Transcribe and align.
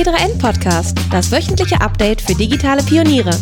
T3N 0.00 0.38
Podcast, 0.38 0.96
das 1.12 1.30
wöchentliche 1.30 1.78
Update 1.82 2.22
für 2.22 2.34
digitale 2.34 2.82
Pioniere. 2.82 3.32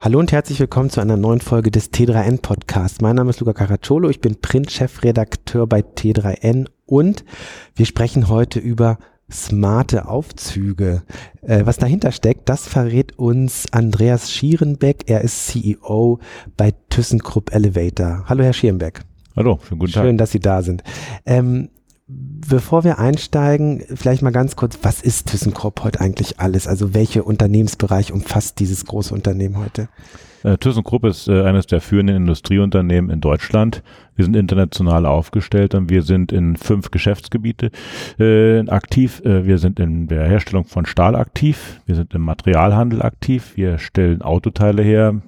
Hallo 0.00 0.18
und 0.18 0.32
herzlich 0.32 0.58
willkommen 0.60 0.88
zu 0.88 1.02
einer 1.02 1.18
neuen 1.18 1.42
Folge 1.42 1.70
des 1.70 1.92
T3N 1.92 2.40
Podcasts. 2.40 3.02
Mein 3.02 3.16
Name 3.16 3.28
ist 3.28 3.40
Luca 3.40 3.52
Caracciolo, 3.52 4.08
ich 4.08 4.22
bin 4.22 4.40
Print-Chefredakteur 4.40 5.66
bei 5.66 5.80
T3N 5.80 6.68
und 6.86 7.22
wir 7.74 7.84
sprechen 7.84 8.28
heute 8.28 8.58
über 8.58 8.96
smarte 9.30 10.08
Aufzüge. 10.08 11.02
Äh, 11.42 11.66
was 11.66 11.76
dahinter 11.76 12.12
steckt, 12.12 12.48
das 12.48 12.66
verrät 12.66 13.18
uns 13.18 13.66
Andreas 13.72 14.32
Schierenbeck. 14.32 15.04
Er 15.06 15.20
ist 15.20 15.48
CEO 15.48 16.18
bei 16.56 16.72
ThyssenKrupp 16.88 17.54
Elevator. 17.54 18.24
Hallo, 18.26 18.42
Herr 18.42 18.54
Schierenbeck. 18.54 19.02
Hallo, 19.34 19.58
schönen 19.66 19.78
guten 19.78 19.92
Tag. 19.92 20.04
Schön, 20.04 20.18
dass 20.18 20.30
Sie 20.30 20.40
da 20.40 20.62
sind. 20.62 20.82
Ähm, 21.24 21.70
bevor 22.06 22.84
wir 22.84 22.98
einsteigen, 22.98 23.82
vielleicht 23.94 24.22
mal 24.22 24.30
ganz 24.30 24.56
kurz, 24.56 24.78
was 24.82 25.00
ist 25.00 25.28
ThyssenKrupp 25.28 25.82
heute 25.84 26.00
eigentlich 26.00 26.38
alles? 26.38 26.66
Also 26.66 26.94
welche 26.94 27.22
Unternehmensbereich 27.22 28.12
umfasst 28.12 28.60
dieses 28.60 28.84
große 28.84 29.14
Unternehmen 29.14 29.58
heute? 29.58 29.88
Äh, 30.42 30.58
ThyssenKrupp 30.58 31.04
ist 31.04 31.28
äh, 31.28 31.44
eines 31.44 31.66
der 31.66 31.80
führenden 31.80 32.16
Industrieunternehmen 32.16 33.10
in 33.10 33.20
Deutschland. 33.20 33.82
Wir 34.16 34.24
sind 34.24 34.36
international 34.36 35.06
aufgestellt 35.06 35.74
und 35.74 35.88
wir 35.88 36.02
sind 36.02 36.32
in 36.32 36.56
fünf 36.56 36.90
Geschäftsgebiete 36.90 37.70
äh, 38.18 38.68
aktiv. 38.68 39.22
Äh, 39.24 39.46
wir 39.46 39.58
sind 39.58 39.80
in 39.80 40.08
der 40.08 40.26
Herstellung 40.26 40.64
von 40.64 40.84
Stahl 40.84 41.14
aktiv. 41.14 41.80
Wir 41.86 41.94
sind 41.94 42.12
im 42.14 42.22
Materialhandel 42.22 43.02
aktiv. 43.02 43.52
Wir 43.56 43.78
stellen 43.78 44.20
Autoteile 44.20 44.82
her 44.82 45.22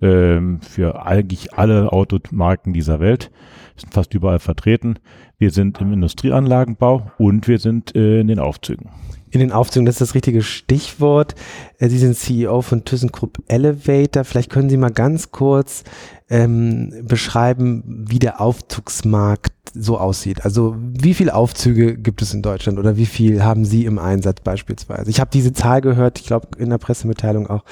äh, 0.00 0.40
für 0.60 1.04
eigentlich 1.04 1.54
alle 1.54 1.92
Automarken 1.92 2.72
dieser 2.72 3.00
Welt. 3.00 3.30
Wir 3.74 3.80
sind 3.82 3.94
fast 3.94 4.14
überall 4.14 4.38
vertreten. 4.38 4.98
Wir 5.38 5.50
sind 5.50 5.80
im 5.80 5.92
Industrieanlagenbau 5.92 7.10
und 7.18 7.46
wir 7.46 7.58
sind 7.58 7.94
äh, 7.94 8.20
in 8.20 8.28
den 8.28 8.38
Aufzügen 8.38 8.90
in 9.36 9.40
den 9.40 9.52
Aufzügen, 9.52 9.84
das 9.84 9.96
ist 9.96 10.00
das 10.00 10.14
richtige 10.14 10.42
Stichwort. 10.42 11.34
Äh, 11.78 11.88
Sie 11.88 11.98
sind 11.98 12.16
CEO 12.16 12.62
von 12.62 12.84
ThyssenKrupp 12.84 13.42
Elevator. 13.48 14.24
Vielleicht 14.24 14.50
können 14.50 14.70
Sie 14.70 14.76
mal 14.78 14.90
ganz 14.90 15.30
kurz 15.30 15.84
ähm, 16.30 16.92
beschreiben, 17.02 17.82
wie 18.08 18.18
der 18.18 18.40
Aufzugsmarkt 18.40 19.52
so 19.74 19.98
aussieht. 19.98 20.44
Also 20.44 20.76
wie 20.78 21.14
viele 21.14 21.34
Aufzüge 21.34 21.96
gibt 21.96 22.22
es 22.22 22.34
in 22.34 22.42
Deutschland 22.42 22.78
oder 22.78 22.96
wie 22.96 23.06
viel 23.06 23.42
haben 23.44 23.64
Sie 23.64 23.84
im 23.84 23.98
Einsatz 23.98 24.40
beispielsweise? 24.40 25.10
Ich 25.10 25.20
habe 25.20 25.30
diese 25.32 25.52
Zahl 25.52 25.80
gehört, 25.80 26.18
ich 26.20 26.26
glaube 26.26 26.48
in 26.58 26.70
der 26.70 26.78
Pressemitteilung 26.78 27.48
auch, 27.48 27.64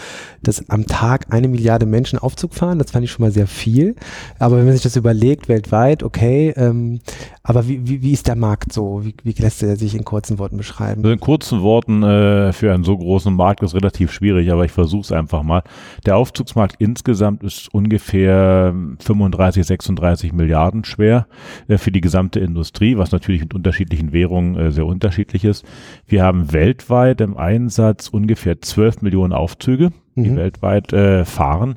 dass 0.42 0.68
am 0.68 0.86
Tag 0.86 1.26
eine 1.30 1.48
Milliarde 1.48 1.86
Menschen 1.86 2.18
Aufzug 2.18 2.54
fahren. 2.54 2.78
Das 2.78 2.90
fand 2.90 3.04
ich 3.04 3.12
schon 3.12 3.24
mal 3.24 3.32
sehr 3.32 3.46
viel. 3.46 3.96
Aber 4.38 4.56
wenn 4.58 4.64
man 4.64 4.74
sich 4.74 4.82
das 4.82 4.96
überlegt, 4.96 5.48
weltweit, 5.48 6.02
okay, 6.02 6.52
ähm, 6.56 7.00
aber 7.42 7.68
wie, 7.68 7.86
wie, 7.86 8.02
wie 8.02 8.12
ist 8.12 8.26
der 8.26 8.36
Markt 8.36 8.72
so? 8.72 9.04
Wie, 9.04 9.14
wie 9.22 9.32
lässt 9.32 9.62
er 9.62 9.76
sich 9.76 9.94
in 9.94 10.04
kurzen 10.04 10.38
Worten 10.38 10.56
beschreiben? 10.56 11.02
Also 11.02 11.12
in 11.12 11.20
kurzen 11.20 11.60
Worten 11.60 12.02
äh, 12.02 12.52
für 12.52 12.72
einen 12.72 12.84
so 12.84 12.96
großen 12.96 13.34
Markt 13.34 13.62
ist 13.62 13.74
relativ 13.74 14.12
schwierig, 14.12 14.50
aber 14.50 14.64
ich 14.64 14.72
versuche 14.72 15.02
es 15.02 15.12
einfach 15.12 15.42
mal. 15.42 15.62
Der 16.06 16.16
Aufzugsmarkt 16.16 16.76
insgesamt 16.78 17.42
ist 17.42 17.72
ungefähr 17.72 18.74
35, 18.98 19.66
36 19.66 20.32
Milliarden 20.32 20.84
schwer. 20.84 21.26
Äh, 21.68 21.78
für 21.84 21.92
die 21.92 22.00
gesamte 22.00 22.40
Industrie, 22.40 22.96
was 22.96 23.12
natürlich 23.12 23.42
mit 23.42 23.54
unterschiedlichen 23.54 24.12
Währungen 24.12 24.56
äh, 24.56 24.72
sehr 24.72 24.86
unterschiedlich 24.86 25.44
ist. 25.44 25.64
Wir 26.06 26.24
haben 26.24 26.52
weltweit 26.52 27.20
im 27.20 27.36
Einsatz 27.36 28.08
ungefähr 28.08 28.60
12 28.60 29.02
Millionen 29.02 29.32
Aufzüge, 29.32 29.92
die 30.16 30.30
mhm. 30.30 30.36
weltweit 30.36 30.92
äh, 30.92 31.24
fahren. 31.24 31.76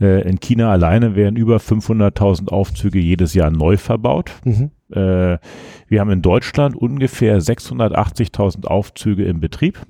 Äh, 0.00 0.28
in 0.28 0.40
China 0.40 0.70
alleine 0.70 1.16
werden 1.16 1.36
über 1.36 1.56
500.000 1.56 2.48
Aufzüge 2.48 3.00
jedes 3.00 3.34
Jahr 3.34 3.50
neu 3.50 3.76
verbaut. 3.76 4.30
Mhm. 4.44 4.70
Äh, 4.90 5.38
wir 5.88 6.00
haben 6.00 6.10
in 6.10 6.22
Deutschland 6.22 6.76
ungefähr 6.76 7.40
680.000 7.40 8.66
Aufzüge 8.66 9.24
im 9.24 9.40
Betrieb. 9.40 9.80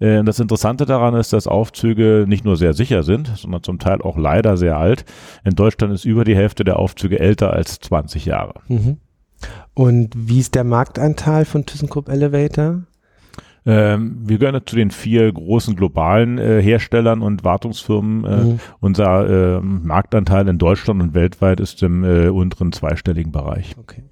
Äh, 0.00 0.22
das 0.24 0.40
Interessante 0.40 0.86
daran 0.86 1.14
ist, 1.14 1.32
dass 1.32 1.46
Aufzüge 1.46 2.24
nicht 2.28 2.44
nur 2.44 2.56
sehr 2.56 2.74
sicher 2.74 3.02
sind, 3.02 3.28
sondern 3.36 3.62
zum 3.62 3.78
Teil 3.78 4.02
auch 4.02 4.16
leider 4.16 4.56
sehr 4.56 4.76
alt. 4.76 5.04
In 5.44 5.54
Deutschland 5.54 5.92
ist 5.92 6.04
über 6.04 6.24
die 6.24 6.36
Hälfte 6.36 6.64
der 6.64 6.78
Aufzüge 6.78 7.18
älter 7.18 7.52
als 7.52 7.80
20 7.80 8.26
Jahre. 8.26 8.54
Mhm. 8.68 8.98
Und 9.74 10.10
wie 10.16 10.40
ist 10.40 10.54
der 10.54 10.64
Marktanteil 10.64 11.44
von 11.44 11.64
ThyssenKrupp 11.64 12.08
Elevator? 12.08 12.82
Ähm, 13.66 14.22
wir 14.24 14.38
gehören 14.38 14.62
zu 14.64 14.76
den 14.76 14.90
vier 14.90 15.30
großen 15.30 15.76
globalen 15.76 16.38
äh, 16.38 16.62
Herstellern 16.62 17.20
und 17.20 17.44
Wartungsfirmen. 17.44 18.24
Äh, 18.24 18.44
mhm. 18.44 18.60
Unser 18.80 19.58
äh, 19.58 19.60
Marktanteil 19.60 20.48
in 20.48 20.58
Deutschland 20.58 21.02
und 21.02 21.14
weltweit 21.14 21.60
ist 21.60 21.82
im 21.82 22.02
äh, 22.02 22.28
unteren 22.28 22.72
zweistelligen 22.72 23.30
Bereich. 23.30 23.76
Okay. 23.78 24.04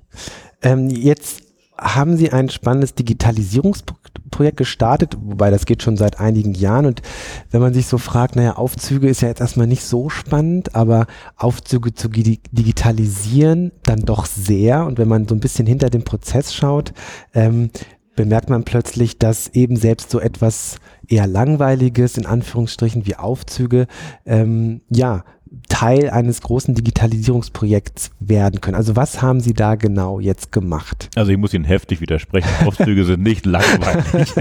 Ähm, 0.62 0.90
jetzt 0.90 1.45
haben 1.78 2.16
Sie 2.16 2.32
ein 2.32 2.48
spannendes 2.48 2.94
Digitalisierungsprojekt 2.94 4.56
gestartet, 4.56 5.16
wobei 5.20 5.50
das 5.50 5.66
geht 5.66 5.82
schon 5.82 5.96
seit 5.96 6.20
einigen 6.20 6.54
Jahren. 6.54 6.86
Und 6.86 7.02
wenn 7.50 7.60
man 7.60 7.74
sich 7.74 7.86
so 7.86 7.98
fragt, 7.98 8.36
naja, 8.36 8.56
Aufzüge 8.56 9.08
ist 9.08 9.20
ja 9.22 9.28
jetzt 9.28 9.40
erstmal 9.40 9.66
nicht 9.66 9.84
so 9.84 10.08
spannend, 10.08 10.74
aber 10.74 11.06
Aufzüge 11.36 11.94
zu 11.94 12.08
digitalisieren 12.08 13.72
dann 13.82 14.00
doch 14.00 14.26
sehr. 14.26 14.86
Und 14.86 14.98
wenn 14.98 15.08
man 15.08 15.28
so 15.28 15.34
ein 15.34 15.40
bisschen 15.40 15.66
hinter 15.66 15.90
dem 15.90 16.04
Prozess 16.04 16.54
schaut, 16.54 16.92
ähm, 17.34 17.70
bemerkt 18.16 18.48
man 18.48 18.64
plötzlich, 18.64 19.18
dass 19.18 19.48
eben 19.48 19.76
selbst 19.76 20.10
so 20.10 20.18
etwas 20.18 20.78
eher 21.06 21.26
langweiliges, 21.26 22.16
in 22.16 22.26
Anführungsstrichen, 22.26 23.06
wie 23.06 23.16
Aufzüge, 23.16 23.86
ähm, 24.24 24.80
ja, 24.88 25.24
Teil 25.68 26.10
eines 26.10 26.40
großen 26.40 26.74
Digitalisierungsprojekts 26.74 28.10
werden 28.18 28.60
können. 28.60 28.76
Also 28.76 28.96
was 28.96 29.22
haben 29.22 29.40
Sie 29.40 29.54
da 29.54 29.74
genau 29.74 30.20
jetzt 30.20 30.50
gemacht? 30.50 31.08
Also 31.14 31.30
ich 31.30 31.38
muss 31.38 31.54
Ihnen 31.54 31.64
heftig 31.64 32.00
widersprechen. 32.00 32.48
Aufzüge 32.66 33.04
sind 33.04 33.22
nicht 33.22 33.46
langweilig. 33.46 34.34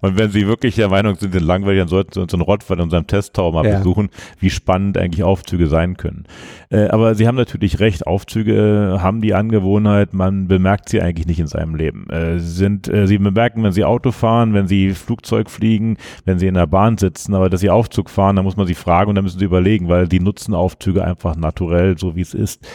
Und 0.00 0.18
wenn 0.18 0.30
Sie 0.30 0.46
wirklich 0.46 0.76
der 0.76 0.88
Meinung 0.88 1.16
sind, 1.16 1.32
sind 1.32 1.44
langweilig, 1.44 1.80
dann 1.80 1.88
sollten 1.88 2.12
Sie 2.14 2.20
uns 2.20 2.32
in 2.32 2.40
Rottweil 2.40 2.78
in 2.78 2.84
unserem 2.84 3.06
Testtower 3.06 3.52
mal 3.52 3.66
ja. 3.66 3.78
besuchen, 3.78 4.08
wie 4.38 4.50
spannend 4.50 4.96
eigentlich 4.96 5.24
Aufzüge 5.24 5.66
sein 5.66 5.96
können. 5.96 6.24
Äh, 6.70 6.88
aber 6.88 7.14
Sie 7.14 7.26
haben 7.26 7.36
natürlich 7.36 7.80
recht, 7.80 8.06
Aufzüge 8.06 8.98
haben 9.00 9.20
die 9.20 9.34
Angewohnheit, 9.34 10.14
man 10.14 10.48
bemerkt 10.48 10.88
sie 10.88 11.00
eigentlich 11.00 11.26
nicht 11.26 11.40
in 11.40 11.46
seinem 11.46 11.74
Leben. 11.74 12.08
Äh, 12.10 12.38
sind, 12.38 12.88
äh, 12.88 13.06
Sie 13.06 13.18
bemerken, 13.18 13.62
wenn 13.62 13.72
Sie 13.72 13.84
Auto 13.84 14.10
fahren, 14.10 14.54
wenn 14.54 14.68
Sie 14.68 14.90
Flugzeug 14.92 15.50
fliegen, 15.50 15.98
wenn 16.24 16.38
Sie 16.38 16.46
in 16.46 16.54
der 16.54 16.66
Bahn 16.66 16.96
sitzen, 16.96 17.34
aber 17.34 17.50
dass 17.50 17.60
Sie 17.60 17.70
Aufzug 17.70 18.08
fahren, 18.08 18.36
dann 18.36 18.44
muss 18.44 18.56
man 18.56 18.66
Sie 18.66 18.74
fragen 18.74 19.10
und 19.10 19.16
dann 19.16 19.24
müssen 19.24 19.38
Sie 19.38 19.44
überlegen, 19.44 19.88
weil 19.88 20.08
die 20.14 20.20
nutzen 20.20 20.54
Aufzüge 20.54 21.04
einfach 21.04 21.34
naturell, 21.36 21.98
so 21.98 22.14
wie 22.14 22.20
es 22.20 22.34
ist. 22.34 22.66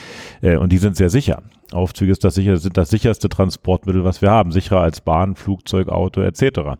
Äh, 0.41 0.57
und 0.57 0.71
die 0.71 0.77
sind 0.77 0.97
sehr 0.97 1.09
sicher. 1.09 1.43
Aufzüge 1.71 2.11
ist 2.11 2.23
das 2.23 2.35
sicher, 2.35 2.57
sind 2.57 2.75
das 2.77 2.89
sicherste 2.89 3.29
Transportmittel, 3.29 4.03
was 4.03 4.21
wir 4.21 4.29
haben. 4.29 4.51
Sicherer 4.51 4.81
als 4.81 5.01
Bahn, 5.01 5.35
Flugzeug, 5.35 5.87
Auto 5.87 6.21
etc. 6.21 6.77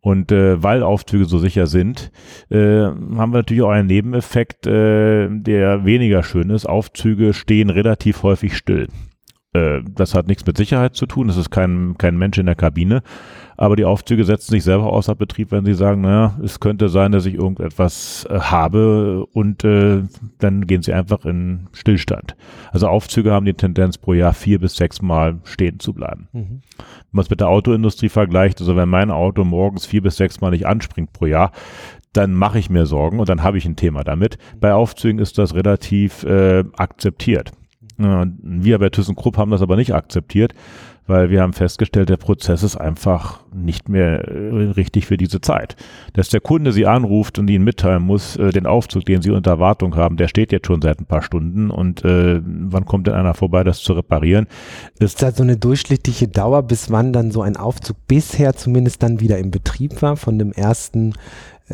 Und 0.00 0.32
äh, 0.32 0.62
weil 0.62 0.82
Aufzüge 0.82 1.26
so 1.26 1.38
sicher 1.38 1.66
sind, 1.66 2.10
äh, 2.50 2.56
haben 2.56 3.32
wir 3.32 3.38
natürlich 3.38 3.62
auch 3.62 3.70
einen 3.70 3.88
Nebeneffekt, 3.88 4.66
äh, 4.66 5.28
der 5.30 5.84
weniger 5.84 6.22
schön 6.22 6.50
ist. 6.50 6.66
Aufzüge 6.66 7.34
stehen 7.34 7.70
relativ 7.70 8.22
häufig 8.22 8.56
still. 8.56 8.88
Äh, 9.52 9.80
das 9.94 10.14
hat 10.14 10.26
nichts 10.26 10.44
mit 10.46 10.56
Sicherheit 10.56 10.94
zu 10.94 11.06
tun. 11.06 11.28
Es 11.28 11.36
ist 11.36 11.50
kein, 11.50 11.96
kein 11.98 12.16
Mensch 12.16 12.38
in 12.38 12.46
der 12.46 12.54
Kabine. 12.54 13.02
Aber 13.56 13.74
die 13.74 13.84
Aufzüge 13.84 14.24
setzen 14.24 14.52
sich 14.52 14.62
selber 14.62 14.92
außer 14.92 15.16
Betrieb, 15.16 15.50
wenn 15.50 15.64
sie 15.64 15.74
sagen, 15.74 16.02
naja, 16.02 16.38
es 16.44 16.60
könnte 16.60 16.88
sein, 16.88 17.10
dass 17.10 17.26
ich 17.26 17.34
irgendetwas 17.34 18.26
äh, 18.30 18.38
habe 18.38 19.26
und 19.32 19.64
äh, 19.64 20.02
dann 20.38 20.66
gehen 20.66 20.82
sie 20.82 20.92
einfach 20.92 21.24
in 21.24 21.66
Stillstand. 21.72 22.36
Also 22.70 22.86
Aufzüge 22.86 23.32
haben 23.32 23.46
die 23.46 23.54
Tendenz 23.54 23.98
pro 23.98 24.12
Jahr 24.12 24.32
vier 24.32 24.60
bis 24.60 24.76
sechs 24.76 25.02
Mal 25.02 25.40
stehen 25.42 25.80
zu 25.80 25.92
bleiben. 25.92 26.28
Mhm. 26.32 26.60
Wenn 26.78 27.10
man 27.10 27.22
es 27.24 27.30
mit 27.30 27.40
der 27.40 27.48
Autoindustrie 27.48 28.10
vergleicht, 28.10 28.60
also 28.60 28.76
wenn 28.76 28.88
mein 28.88 29.10
Auto 29.10 29.42
morgens 29.44 29.86
vier 29.86 30.02
bis 30.02 30.16
sechs 30.16 30.40
Mal 30.40 30.50
nicht 30.50 30.66
anspringt 30.66 31.12
pro 31.12 31.26
Jahr, 31.26 31.50
dann 32.12 32.34
mache 32.34 32.58
ich 32.58 32.70
mir 32.70 32.86
Sorgen 32.86 33.18
und 33.18 33.28
dann 33.28 33.42
habe 33.42 33.58
ich 33.58 33.66
ein 33.66 33.76
Thema 33.76 34.04
damit. 34.04 34.38
Bei 34.60 34.72
Aufzügen 34.72 35.18
ist 35.18 35.36
das 35.36 35.54
relativ 35.54 36.22
äh, 36.22 36.64
akzeptiert. 36.76 37.52
Wir 37.98 38.78
bei 38.78 38.90
ThyssenKrupp 38.90 39.36
haben 39.36 39.50
das 39.50 39.60
aber 39.60 39.74
nicht 39.74 39.92
akzeptiert, 39.92 40.54
weil 41.08 41.30
wir 41.30 41.42
haben 41.42 41.52
festgestellt, 41.52 42.10
der 42.10 42.16
Prozess 42.16 42.62
ist 42.62 42.76
einfach 42.76 43.40
nicht 43.52 43.88
mehr 43.88 44.28
äh, 44.28 44.70
richtig 44.70 45.06
für 45.06 45.16
diese 45.16 45.40
Zeit. 45.40 45.74
Dass 46.12 46.28
der 46.28 46.40
Kunde 46.40 46.72
sie 46.72 46.86
anruft 46.86 47.38
und 47.38 47.48
ihnen 47.48 47.64
mitteilen 47.64 48.02
muss, 48.02 48.36
äh, 48.36 48.50
den 48.50 48.66
Aufzug, 48.66 49.04
den 49.06 49.22
sie 49.22 49.30
unter 49.30 49.58
Wartung 49.58 49.96
haben, 49.96 50.16
der 50.16 50.28
steht 50.28 50.52
jetzt 50.52 50.66
schon 50.66 50.82
seit 50.82 51.00
ein 51.00 51.06
paar 51.06 51.22
Stunden 51.22 51.70
und 51.70 52.04
äh, 52.04 52.40
wann 52.44 52.84
kommt 52.84 53.06
denn 53.06 53.14
einer 53.14 53.34
vorbei, 53.34 53.64
das 53.64 53.80
zu 53.80 53.94
reparieren? 53.94 54.46
Ist, 55.00 55.22
da 55.22 55.32
so 55.32 55.42
eine 55.42 55.56
durchschnittliche 55.56 56.28
Dauer, 56.28 56.62
bis 56.62 56.90
wann 56.90 57.12
dann 57.12 57.30
so 57.30 57.42
ein 57.42 57.56
Aufzug 57.56 57.96
bisher 58.06 58.54
zumindest 58.54 59.02
dann 59.02 59.20
wieder 59.20 59.38
im 59.38 59.50
Betrieb 59.50 60.02
war, 60.02 60.16
von 60.16 60.38
dem 60.38 60.52
ersten 60.52 61.14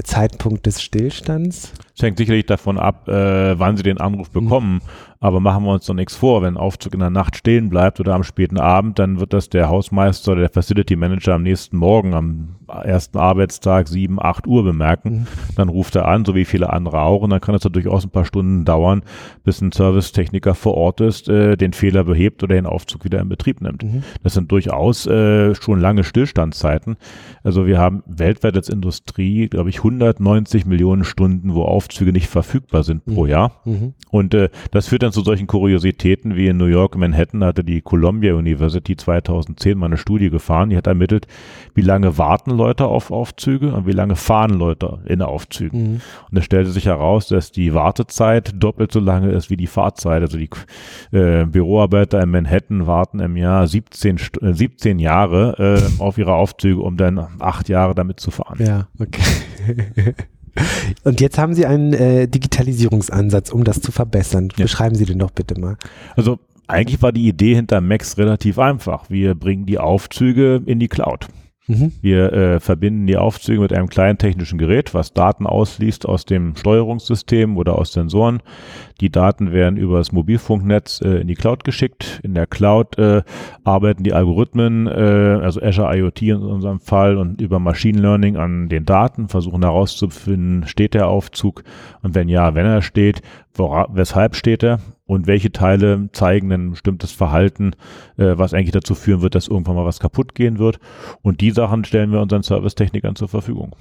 Zeitpunkt 0.02 0.66
des 0.66 0.82
Stillstands? 0.82 1.72
Es 1.96 2.02
hängt 2.02 2.18
sicherlich 2.18 2.46
davon 2.46 2.78
ab, 2.78 3.08
äh, 3.08 3.58
wann 3.58 3.76
Sie 3.76 3.84
den 3.84 3.98
Anruf 3.98 4.28
mhm. 4.34 4.44
bekommen. 4.44 4.72
Mhm. 4.74 4.80
Aber 5.20 5.40
machen 5.40 5.64
wir 5.64 5.72
uns 5.72 5.86
doch 5.86 5.94
nichts 5.94 6.14
vor, 6.14 6.42
wenn 6.42 6.54
ein 6.54 6.58
Aufzug 6.58 6.92
in 6.92 7.00
der 7.00 7.08
Nacht 7.08 7.36
stehen 7.36 7.70
bleibt 7.70 7.98
oder 7.98 8.14
am 8.14 8.24
späten 8.24 8.58
Abend, 8.58 8.98
dann 8.98 9.20
wird 9.20 9.32
das 9.32 9.48
der 9.48 9.70
Hausmeister 9.70 10.32
oder 10.32 10.42
der 10.42 10.50
Facility 10.50 10.96
Manager 10.96 11.32
am 11.32 11.42
nächsten 11.42 11.78
Morgen, 11.78 12.12
am 12.12 12.56
ersten 12.68 13.16
Arbeitstag, 13.16 13.88
sieben, 13.88 14.20
acht 14.20 14.46
Uhr 14.46 14.64
bemerken. 14.64 15.10
Mhm. 15.10 15.26
Dann 15.56 15.70
ruft 15.70 15.96
er 15.96 16.08
an, 16.08 16.26
so 16.26 16.34
wie 16.34 16.44
viele 16.44 16.70
andere 16.70 17.00
auch. 17.00 17.22
Und 17.22 17.30
dann 17.30 17.40
kann 17.40 17.54
es 17.54 17.64
ja 17.64 17.70
durchaus 17.70 18.04
ein 18.04 18.10
paar 18.10 18.26
Stunden 18.26 18.66
dauern, 18.66 19.02
bis 19.44 19.62
ein 19.62 19.72
Servicetechniker 19.72 20.54
vor 20.54 20.74
Ort 20.74 21.00
ist, 21.00 21.28
äh, 21.30 21.56
den 21.56 21.72
Fehler 21.72 22.04
behebt 22.04 22.42
oder 22.42 22.54
den 22.54 22.66
Aufzug 22.66 23.04
wieder 23.04 23.20
in 23.20 23.30
Betrieb 23.30 23.62
nimmt. 23.62 23.82
Mhm. 23.82 24.02
Das 24.22 24.34
sind 24.34 24.52
durchaus 24.52 25.06
äh, 25.06 25.54
schon 25.54 25.80
lange 25.80 26.04
Stillstandszeiten. 26.04 26.96
Also 27.42 27.66
wir 27.66 27.78
haben 27.78 28.02
weltweit 28.04 28.56
als 28.56 28.68
Industrie, 28.68 29.48
glaube 29.48 29.70
ich, 29.70 29.83
190 29.84 30.64
Millionen 30.64 31.04
Stunden, 31.04 31.54
wo 31.54 31.62
Aufzüge 31.62 32.12
nicht 32.12 32.28
verfügbar 32.28 32.82
sind 32.82 33.04
pro 33.04 33.24
mhm. 33.24 33.30
Jahr. 33.30 33.60
Mhm. 33.64 33.92
Und 34.10 34.32
äh, 34.32 34.48
das 34.70 34.88
führt 34.88 35.02
dann 35.02 35.12
zu 35.12 35.20
solchen 35.20 35.46
Kuriositäten 35.46 36.36
wie 36.36 36.48
in 36.48 36.56
New 36.56 36.66
York, 36.66 36.96
Manhattan 36.96 37.44
hatte 37.44 37.64
die 37.64 37.82
Columbia 37.82 38.34
University 38.34 38.96
2010 38.96 39.76
mal 39.76 39.86
eine 39.86 39.98
Studie 39.98 40.30
gefahren, 40.30 40.70
die 40.70 40.76
hat 40.76 40.86
ermittelt, 40.86 41.26
wie 41.74 41.82
lange 41.82 42.16
warten 42.16 42.50
Leute 42.50 42.86
auf 42.86 43.10
Aufzüge 43.10 43.74
und 43.74 43.86
wie 43.86 43.92
lange 43.92 44.16
fahren 44.16 44.54
Leute 44.54 45.00
in 45.04 45.20
Aufzügen. 45.20 45.82
Mhm. 45.82 46.00
Und 46.30 46.38
es 46.38 46.44
stellte 46.44 46.70
sich 46.70 46.86
heraus, 46.86 47.28
dass 47.28 47.52
die 47.52 47.74
Wartezeit 47.74 48.52
doppelt 48.56 48.90
so 48.90 49.00
lange 49.00 49.30
ist 49.32 49.50
wie 49.50 49.56
die 49.56 49.66
Fahrzeit. 49.66 50.22
Also 50.22 50.38
die 50.38 50.48
äh, 51.12 51.44
Büroarbeiter 51.44 52.22
in 52.22 52.30
Manhattan 52.30 52.86
warten 52.86 53.20
im 53.20 53.36
Jahr 53.36 53.66
17, 53.66 54.18
äh, 54.40 54.52
17 54.54 54.98
Jahre 54.98 55.80
äh, 55.98 56.02
auf 56.02 56.16
ihre 56.16 56.34
Aufzüge, 56.34 56.80
um 56.80 56.96
dann 56.96 57.18
acht 57.38 57.68
Jahre 57.68 57.94
damit 57.94 58.20
zu 58.20 58.30
fahren. 58.30 58.56
Ja, 58.64 58.88
okay. 58.98 59.22
Und 61.04 61.20
jetzt 61.20 61.38
haben 61.38 61.54
Sie 61.54 61.66
einen 61.66 61.92
äh, 61.92 62.28
Digitalisierungsansatz, 62.28 63.50
um 63.50 63.64
das 63.64 63.80
zu 63.80 63.90
verbessern. 63.90 64.50
Ja. 64.56 64.64
Beschreiben 64.64 64.94
Sie 64.94 65.04
den 65.04 65.18
doch 65.18 65.32
bitte 65.32 65.58
mal. 65.58 65.76
Also 66.16 66.38
eigentlich 66.66 67.02
war 67.02 67.12
die 67.12 67.28
Idee 67.28 67.54
hinter 67.54 67.80
Max 67.80 68.16
relativ 68.18 68.58
einfach. 68.58 69.10
Wir 69.10 69.34
bringen 69.34 69.66
die 69.66 69.78
Aufzüge 69.78 70.62
in 70.64 70.78
die 70.78 70.88
Cloud. 70.88 71.28
Mhm. 71.66 71.92
Wir 72.02 72.32
äh, 72.32 72.60
verbinden 72.60 73.06
die 73.06 73.16
Aufzüge 73.16 73.60
mit 73.60 73.72
einem 73.72 73.88
kleinen 73.88 74.18
technischen 74.18 74.58
Gerät, 74.58 74.92
was 74.92 75.14
Daten 75.14 75.46
ausliest 75.46 76.06
aus 76.06 76.26
dem 76.26 76.56
Steuerungssystem 76.56 77.56
oder 77.56 77.78
aus 77.78 77.92
Sensoren. 77.92 78.42
Die 79.00 79.10
Daten 79.10 79.50
werden 79.50 79.78
über 79.78 79.96
das 79.96 80.12
Mobilfunknetz 80.12 81.00
äh, 81.00 81.20
in 81.20 81.26
die 81.26 81.34
Cloud 81.34 81.64
geschickt. 81.64 82.20
In 82.22 82.34
der 82.34 82.46
Cloud 82.46 82.98
äh, 82.98 83.22
arbeiten 83.64 84.04
die 84.04 84.12
Algorithmen, 84.12 84.86
äh, 84.86 84.90
also 84.90 85.62
Azure 85.62 85.96
IoT 85.96 86.22
in 86.22 86.42
unserem 86.42 86.80
Fall 86.80 87.16
und 87.16 87.40
über 87.40 87.58
Machine 87.58 87.98
Learning 87.98 88.36
an 88.36 88.68
den 88.68 88.84
Daten, 88.84 89.28
versuchen 89.28 89.62
herauszufinden, 89.62 90.66
steht 90.66 90.92
der 90.92 91.08
Aufzug 91.08 91.64
und 92.02 92.14
wenn 92.14 92.28
ja, 92.28 92.54
wenn 92.54 92.66
er 92.66 92.82
steht, 92.82 93.22
wora, 93.54 93.88
weshalb 93.90 94.36
steht 94.36 94.62
er 94.62 94.80
und 95.06 95.26
welche 95.26 95.52
Teile 95.52 96.08
zeigen 96.12 96.50
ein 96.52 96.70
bestimmtes 96.70 97.12
Verhalten, 97.12 97.72
äh, 98.16 98.36
was 98.36 98.54
eigentlich 98.54 98.72
dazu 98.72 98.94
führen 98.94 99.22
wird, 99.22 99.34
dass 99.34 99.48
irgendwann 99.48 99.76
mal 99.76 99.84
was 99.84 100.00
kaputt 100.00 100.34
gehen 100.34 100.58
wird. 100.58 100.78
Und 101.22 101.40
die 101.40 101.50
Sachen 101.50 101.84
stellen 101.84 102.12
wir 102.12 102.20
unseren 102.20 102.42
Servicetechnikern 102.42 103.16
zur 103.16 103.28
Verfügung. 103.28 103.76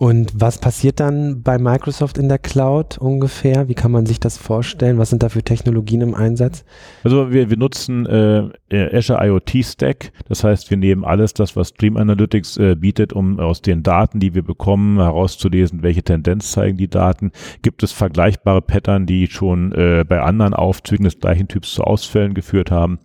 Und 0.00 0.30
was 0.40 0.58
passiert 0.58 1.00
dann 1.00 1.42
bei 1.42 1.58
Microsoft 1.58 2.18
in 2.18 2.28
der 2.28 2.38
Cloud 2.38 2.98
ungefähr? 2.98 3.68
Wie 3.68 3.74
kann 3.74 3.90
man 3.90 4.06
sich 4.06 4.20
das 4.20 4.38
vorstellen? 4.38 4.96
Was 4.96 5.10
sind 5.10 5.24
da 5.24 5.28
für 5.28 5.42
Technologien 5.42 6.02
im 6.02 6.14
Einsatz? 6.14 6.64
Also 7.02 7.32
wir, 7.32 7.50
wir 7.50 7.56
nutzen 7.56 8.06
äh, 8.06 8.48
Azure 8.70 9.26
IoT 9.26 9.64
Stack. 9.64 10.12
Das 10.28 10.44
heißt, 10.44 10.70
wir 10.70 10.76
nehmen 10.76 11.04
alles 11.04 11.34
das, 11.34 11.56
was 11.56 11.70
Stream 11.70 11.96
Analytics 11.96 12.58
äh, 12.58 12.76
bietet, 12.76 13.12
um 13.12 13.40
aus 13.40 13.60
den 13.60 13.82
Daten, 13.82 14.20
die 14.20 14.36
wir 14.36 14.42
bekommen, 14.42 14.98
herauszulesen, 14.98 15.82
welche 15.82 16.04
Tendenz 16.04 16.52
zeigen 16.52 16.76
die 16.76 16.88
Daten. 16.88 17.32
Gibt 17.62 17.82
es 17.82 17.90
vergleichbare 17.90 18.62
Pattern, 18.62 19.04
die 19.04 19.26
schon 19.26 19.72
äh, 19.72 20.04
bei 20.08 20.20
anderen 20.20 20.54
Aufzügen 20.54 21.06
des 21.06 21.18
gleichen 21.18 21.48
Typs 21.48 21.74
zu 21.74 21.82
Ausfällen 21.82 22.34
geführt 22.34 22.70
haben? 22.70 23.00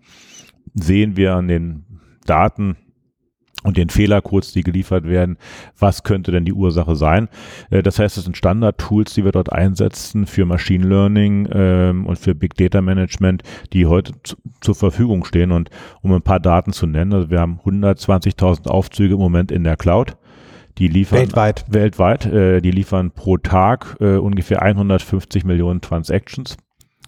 Sehen 0.75 1.17
wir 1.17 1.33
an 1.33 1.47
den 1.47 1.85
Daten, 2.27 2.77
und 3.63 3.77
den 3.77 3.89
Fehlercodes, 3.89 4.51
die 4.51 4.61
geliefert 4.61 5.05
werden, 5.05 5.37
was 5.79 6.03
könnte 6.03 6.31
denn 6.31 6.45
die 6.45 6.53
Ursache 6.53 6.95
sein. 6.95 7.29
Äh, 7.69 7.81
das 7.81 7.99
heißt, 7.99 8.17
es 8.17 8.25
sind 8.25 8.37
Standard-Tools, 8.37 9.13
die 9.13 9.25
wir 9.25 9.31
dort 9.31 9.51
einsetzen 9.51 10.27
für 10.27 10.45
Machine 10.45 10.85
Learning 10.87 11.47
ähm, 11.51 12.05
und 12.05 12.19
für 12.19 12.35
Big 12.35 12.55
Data 12.55 12.81
Management, 12.81 13.43
die 13.71 13.85
heute 13.85 14.13
zur 14.61 14.75
Verfügung 14.75 15.23
stehen. 15.25 15.51
Und 15.51 15.69
um 16.01 16.13
ein 16.13 16.21
paar 16.21 16.39
Daten 16.39 16.73
zu 16.73 16.85
nennen, 16.85 17.13
also 17.13 17.29
wir 17.29 17.39
haben 17.39 17.59
120.000 17.65 18.67
Aufzüge 18.67 19.15
im 19.15 19.19
Moment 19.19 19.51
in 19.51 19.63
der 19.63 19.77
Cloud. 19.77 20.17
Die 20.79 20.87
liefern 20.87 21.19
weltweit, 21.19 21.65
weltweit 21.67 22.25
äh, 22.25 22.59
die 22.59 22.71
liefern 22.71 23.11
pro 23.11 23.37
Tag 23.37 23.95
äh, 23.99 24.15
ungefähr 24.15 24.63
150 24.63 25.45
Millionen 25.45 25.81
Transactions 25.81 26.57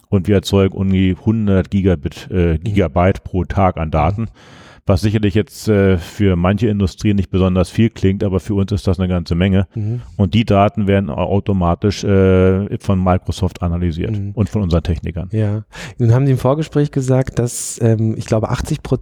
und 0.08 0.28
wir 0.28 0.36
erzeugen 0.36 0.76
ungefähr 0.76 1.16
100 1.18 1.68
Gigabit, 1.68 2.30
äh, 2.30 2.58
Gigabyte 2.58 3.24
pro 3.24 3.44
Tag 3.44 3.76
an 3.76 3.90
Daten. 3.90 4.22
Mhm 4.22 4.65
was 4.86 5.00
sicherlich 5.00 5.34
jetzt 5.34 5.68
äh, 5.68 5.98
für 5.98 6.36
manche 6.36 6.68
Industrien 6.68 7.16
nicht 7.16 7.30
besonders 7.30 7.70
viel 7.70 7.90
klingt, 7.90 8.22
aber 8.22 8.38
für 8.38 8.54
uns 8.54 8.70
ist 8.70 8.86
das 8.86 9.00
eine 9.00 9.08
ganze 9.08 9.34
Menge. 9.34 9.66
Mhm. 9.74 10.02
Und 10.16 10.34
die 10.34 10.44
Daten 10.44 10.86
werden 10.86 11.10
automatisch 11.10 12.04
äh, 12.04 12.78
von 12.78 13.02
Microsoft 13.02 13.62
analysiert 13.62 14.12
mhm. 14.12 14.30
und 14.34 14.48
von 14.48 14.62
unseren 14.62 14.84
Technikern. 14.84 15.28
Ja, 15.32 15.64
nun 15.98 16.14
haben 16.14 16.26
Sie 16.26 16.32
im 16.32 16.38
Vorgespräch 16.38 16.92
gesagt, 16.92 17.40
dass 17.40 17.80
ähm, 17.82 18.14
ich 18.16 18.26
glaube 18.26 18.48
80, 18.48 18.82
Pro, 18.82 18.96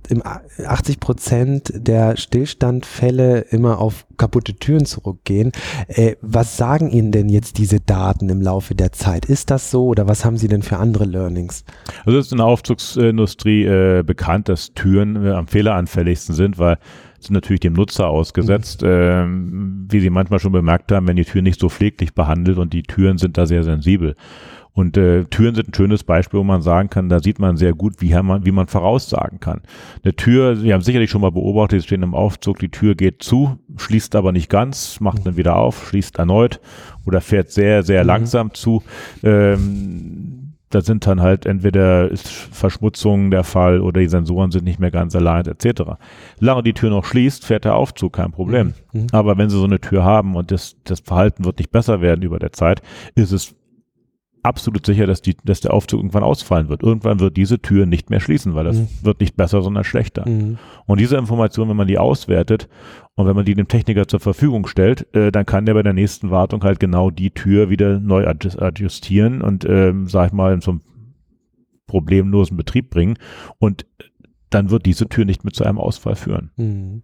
80 0.64 1.00
Prozent 1.00 1.72
der 1.75 2.16
Stillstandfälle 2.16 3.40
immer 3.50 3.78
auf 3.78 4.06
kaputte 4.16 4.55
Türen 4.55 4.84
zurückgehen. 4.84 5.52
Äh, 5.88 6.16
was 6.20 6.56
sagen 6.56 6.90
Ihnen 6.90 7.12
denn 7.12 7.28
jetzt 7.28 7.58
diese 7.58 7.81
Daten 7.81 8.28
im 8.28 8.40
Laufe 8.40 8.75
der 8.75 8.93
Zeit? 8.93 9.26
Ist 9.26 9.50
das 9.50 9.70
so 9.70 9.87
oder 9.87 10.08
was 10.08 10.25
haben 10.25 10.37
Sie 10.37 10.49
denn 10.49 10.62
für 10.62 10.78
andere 10.78 11.05
Learnings? 11.05 11.64
Also 12.05 12.19
es 12.19 12.26
ist 12.26 12.32
in 12.32 12.38
der 12.38 12.46
Aufzugsindustrie 12.46 13.64
äh, 13.64 14.02
bekannt, 14.02 14.49
dass 14.49 14.72
Türen 14.75 15.25
äh, 15.25 15.31
am 15.31 15.46
fehleranfälligsten 15.46 16.34
sind, 16.34 16.58
weil 16.58 16.78
sind 17.25 17.34
natürlich 17.34 17.61
dem 17.61 17.72
Nutzer 17.72 18.08
ausgesetzt. 18.08 18.82
Mhm. 18.82 18.88
Ähm, 18.90 19.87
wie 19.90 20.00
Sie 20.00 20.11
manchmal 20.11 20.38
schon 20.38 20.52
bemerkt 20.52 20.93
haben, 20.93 21.08
wenn 21.08 21.17
die 21.17 21.25
Tür 21.25 21.43
nicht 21.43 21.60
so 21.60 21.69
pfleglich 21.69 22.14
behandelt 22.14 22.58
und 22.58 22.72
die 22.72 22.82
Türen 22.82 23.19
sind 23.19 23.38
da 23.38 23.46
sehr 23.46 23.64
sensibel. 23.64 24.14
Und 24.75 24.97
äh, 24.97 25.25
Türen 25.25 25.55
sind 25.55 25.69
ein 25.69 25.75
schönes 25.75 26.03
Beispiel, 26.03 26.41
wo 26.41 26.44
man 26.44 26.61
sagen 26.61 26.91
kann, 26.91 27.09
da 27.09 27.21
sieht 27.21 27.38
man 27.38 27.56
sehr 27.56 27.75
gut, 27.75 28.00
wie 28.00 28.12
man, 28.12 28.44
wie 28.44 28.50
man 28.50 28.67
voraussagen 28.67 29.38
kann. 29.38 29.62
Eine 30.03 30.17
Tür, 30.17 30.56
Sie 30.56 30.75
haben 30.75 30.82
sicherlich 30.82 31.11
schon 31.11 31.21
mal 31.21 31.31
beobachtet, 31.31 31.81
Sie 31.81 31.87
stehen 31.87 32.03
im 32.03 32.15
Aufzug, 32.15 32.59
die 32.59 32.71
Tür 32.71 32.97
geht 32.97 33.23
zu, 33.23 33.59
schließt 33.76 34.17
aber 34.17 34.32
nicht 34.32 34.50
ganz, 34.50 34.99
macht 35.00 35.25
dann 35.25 35.37
wieder 35.37 35.56
auf, 35.56 35.88
schließt 35.88 36.19
erneut 36.19 36.61
oder 37.06 37.21
fährt 37.21 37.53
sehr, 37.53 37.85
sehr 37.85 38.03
mhm. 38.03 38.09
langsam 38.09 38.53
zu. 38.53 38.82
Ähm, 39.23 40.55
da 40.71 40.81
sind 40.81 41.06
dann 41.06 41.20
halt 41.20 41.47
entweder 41.47 42.11
ist 42.11 42.29
Verschmutzung 42.29 43.31
der 43.31 43.44
Fall 43.44 43.81
oder 43.81 44.00
die 44.00 44.09
Sensoren 44.09 44.50
sind 44.50 44.65
nicht 44.65 44.81
mehr 44.81 44.91
ganz 44.91 45.15
allein 45.15 45.47
etc. 45.47 45.82
Solange 46.41 46.65
die 46.65 46.73
Tür 46.73 46.91
noch 46.91 47.05
schließt, 47.05 47.47
fährt 47.47 47.65
der 47.65 47.77
Aufzug, 47.77 48.15
kein 48.15 48.32
Problem. 48.32 48.75
Mhm. 48.93 49.03
mhm. 49.03 49.06
Aber 49.12 49.38
wenn 49.38 49.50
Sie 49.50 49.56
so 49.56 49.65
eine 49.65 49.81
Tür 49.81 50.03
haben 50.03 50.35
und 50.35 50.50
das, 50.50 50.75
das 50.82 50.99
Verhalten 50.99 51.44
wird 51.44 51.59
nicht 51.59 51.70
besser 51.70 52.00
werden 52.00 52.23
über 52.23 52.41
der 52.41 52.53
Zeit, 52.53 52.82
ist 53.15 53.31
es 53.31 53.55
absolut 54.44 54.85
sicher, 54.85 55.06
dass, 55.06 55.23
die, 55.23 55.37
dass 55.43 55.61
der 55.61 55.73
Aufzug 55.73 56.00
irgendwann 56.00 56.23
ausfallen 56.23 56.69
wird. 56.69 56.82
Irgendwann 56.82 57.19
wird 57.19 57.37
diese 57.37 57.61
Tür 57.61 57.87
nicht 57.87 58.11
mehr 58.11 58.20
schließen, 58.20 58.55
weil 58.55 58.65
das 58.65 58.77
mhm. 58.77 58.89
wird 59.03 59.20
nicht 59.20 59.36
besser, 59.36 59.63
sondern 59.63 59.84
schlechter. 59.84 60.29
Mhm. 60.29 60.58
Und 60.86 61.01
diese 61.01 61.17
Information, 61.17 61.69
wenn 61.69 61.77
man 61.77 61.89
die 61.89 61.98
auswertet 61.98 62.69
und 63.15 63.27
wenn 63.27 63.34
man 63.34 63.44
die 63.44 63.55
dem 63.55 63.69
Techniker 63.69 64.06
zur 64.06 64.20
Verfügung 64.20 64.67
stellt, 64.67 65.13
äh, 65.15 65.32
dann 65.32 65.46
kann 65.46 65.67
der 65.67 65.74
bei 65.74 65.82
der 65.82 65.94
nächsten 65.94 66.31
Wartung 66.31 66.63
halt 66.63 66.79
genau 66.79 67.10
die 67.10 67.31
Tür 67.31 67.70
wieder 67.70 67.98
neu 67.98 68.27
adjustieren 68.27 69.41
und, 69.41 69.65
ähm, 69.65 70.08
sag 70.08 70.29
ich 70.29 70.32
mal, 70.32 70.53
in 70.53 70.60
so 70.60 70.72
einem 70.72 70.81
problemlosen 71.86 72.56
Betrieb 72.56 72.91
bringen. 72.91 73.19
Und 73.58 73.86
dann 74.51 74.70
wird 74.70 74.86
diese 74.86 75.08
Tür 75.08 75.24
nicht 75.24 75.44
mehr 75.44 75.53
zu 75.53 75.65
einem 75.65 75.79
Ausfall 75.79 76.17
führen. 76.17 76.51
Mhm. 76.56 77.03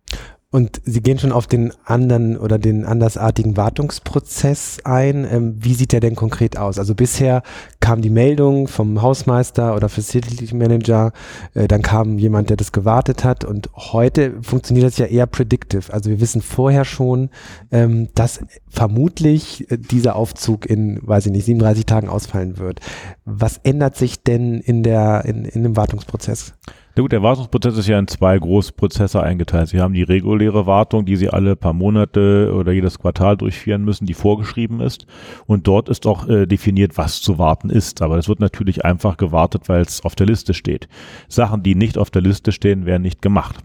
Und 0.52 0.80
Sie 0.84 1.00
gehen 1.00 1.20
schon 1.20 1.30
auf 1.30 1.46
den 1.46 1.72
anderen 1.84 2.36
oder 2.36 2.58
den 2.58 2.84
andersartigen 2.84 3.56
Wartungsprozess 3.56 4.78
ein. 4.82 5.24
Ähm, 5.30 5.54
wie 5.60 5.74
sieht 5.74 5.92
der 5.92 6.00
denn 6.00 6.16
konkret 6.16 6.58
aus? 6.58 6.80
Also 6.80 6.96
bisher 6.96 7.44
kam 7.78 8.02
die 8.02 8.10
Meldung 8.10 8.66
vom 8.66 9.00
Hausmeister 9.00 9.76
oder 9.76 9.88
Facility 9.88 10.52
Manager, 10.56 11.12
äh, 11.54 11.68
dann 11.68 11.82
kam 11.82 12.18
jemand, 12.18 12.50
der 12.50 12.56
das 12.56 12.72
gewartet 12.72 13.22
hat 13.22 13.44
und 13.44 13.70
heute 13.76 14.42
funktioniert 14.42 14.86
das 14.86 14.98
ja 14.98 15.06
eher 15.06 15.26
predictive. 15.26 15.92
Also 15.92 16.10
wir 16.10 16.20
wissen 16.20 16.42
vorher 16.42 16.84
schon, 16.84 17.30
ähm, 17.70 18.08
dass 18.16 18.40
vermutlich 18.68 19.70
äh, 19.70 19.78
dieser 19.78 20.16
Aufzug 20.16 20.66
in, 20.66 20.98
weiß 21.00 21.26
ich 21.26 21.32
nicht, 21.32 21.44
37 21.44 21.86
Tagen 21.86 22.08
ausfallen 22.08 22.58
wird. 22.58 22.80
Was 23.24 23.58
ändert 23.62 23.94
sich 23.94 24.24
denn 24.24 24.58
in 24.58 24.82
der, 24.82 25.24
in, 25.26 25.44
in 25.44 25.62
dem 25.62 25.76
Wartungsprozess? 25.76 26.54
Na 26.96 27.02
gut, 27.02 27.12
der 27.12 27.22
Wartungsprozess 27.22 27.78
ist 27.78 27.86
ja 27.86 27.98
in 27.98 28.08
zwei 28.08 28.36
große 28.36 28.72
Prozesse 28.72 29.22
eingeteilt. 29.22 29.68
Sie 29.68 29.80
haben 29.80 29.94
die 29.94 30.02
reguläre 30.02 30.66
Wartung, 30.66 31.06
die 31.06 31.14
Sie 31.14 31.30
alle 31.30 31.54
paar 31.54 31.72
Monate 31.72 32.52
oder 32.52 32.72
jedes 32.72 32.98
Quartal 32.98 33.36
durchführen 33.36 33.84
müssen, 33.84 34.06
die 34.06 34.14
vorgeschrieben 34.14 34.80
ist. 34.80 35.06
Und 35.46 35.68
dort 35.68 35.88
ist 35.88 36.06
auch 36.06 36.28
äh, 36.28 36.46
definiert, 36.46 36.98
was 36.98 37.22
zu 37.22 37.38
warten 37.38 37.70
ist. 37.70 38.02
Aber 38.02 38.16
das 38.16 38.28
wird 38.28 38.40
natürlich 38.40 38.84
einfach 38.84 39.16
gewartet, 39.16 39.68
weil 39.68 39.82
es 39.82 40.04
auf 40.04 40.16
der 40.16 40.26
Liste 40.26 40.52
steht. 40.52 40.88
Sachen, 41.28 41.62
die 41.62 41.76
nicht 41.76 41.96
auf 41.96 42.10
der 42.10 42.22
Liste 42.22 42.50
stehen, 42.50 42.86
werden 42.86 43.02
nicht 43.02 43.22
gemacht. 43.22 43.56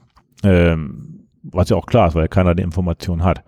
Ähm, 0.44 1.26
was 1.42 1.70
ja 1.70 1.78
auch 1.78 1.88
klar 1.88 2.08
ist, 2.08 2.16
weil 2.16 2.28
keiner 2.28 2.54
die 2.54 2.64
Information 2.64 3.24
hat. 3.24 3.44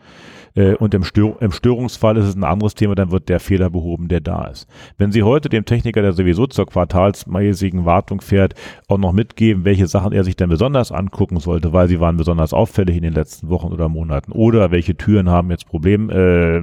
Äh, 0.57 0.75
und 0.75 0.93
im, 0.93 1.03
Stör 1.03 1.37
im 1.39 1.51
Störungsfall 1.51 2.17
ist 2.17 2.25
es 2.25 2.35
ein 2.35 2.43
anderes 2.43 2.75
Thema, 2.75 2.95
dann 2.95 3.11
wird 3.11 3.29
der 3.29 3.39
Fehler 3.39 3.69
behoben, 3.69 4.07
der 4.07 4.21
da 4.21 4.45
ist. 4.45 4.67
Wenn 4.97 5.11
Sie 5.11 5.23
heute 5.23 5.49
dem 5.49 5.65
Techniker, 5.65 6.01
der 6.01 6.13
sowieso 6.13 6.47
zur 6.47 6.65
quartalsmäßigen 6.65 7.85
Wartung 7.85 8.21
fährt, 8.21 8.55
auch 8.87 8.97
noch 8.97 9.13
mitgeben, 9.13 9.63
welche 9.63 9.87
Sachen 9.87 10.11
er 10.11 10.23
sich 10.23 10.35
denn 10.35 10.49
besonders 10.49 10.91
angucken 10.91 11.39
sollte, 11.39 11.73
weil 11.73 11.87
sie 11.87 11.99
waren 11.99 12.17
besonders 12.17 12.53
auffällig 12.53 12.97
in 12.97 13.03
den 13.03 13.13
letzten 13.13 13.49
Wochen 13.49 13.67
oder 13.67 13.87
Monaten 13.87 14.31
oder 14.31 14.71
welche 14.71 14.95
Türen 14.97 15.29
haben 15.29 15.51
jetzt 15.51 15.67
Problem, 15.67 16.09
äh, 16.09 16.61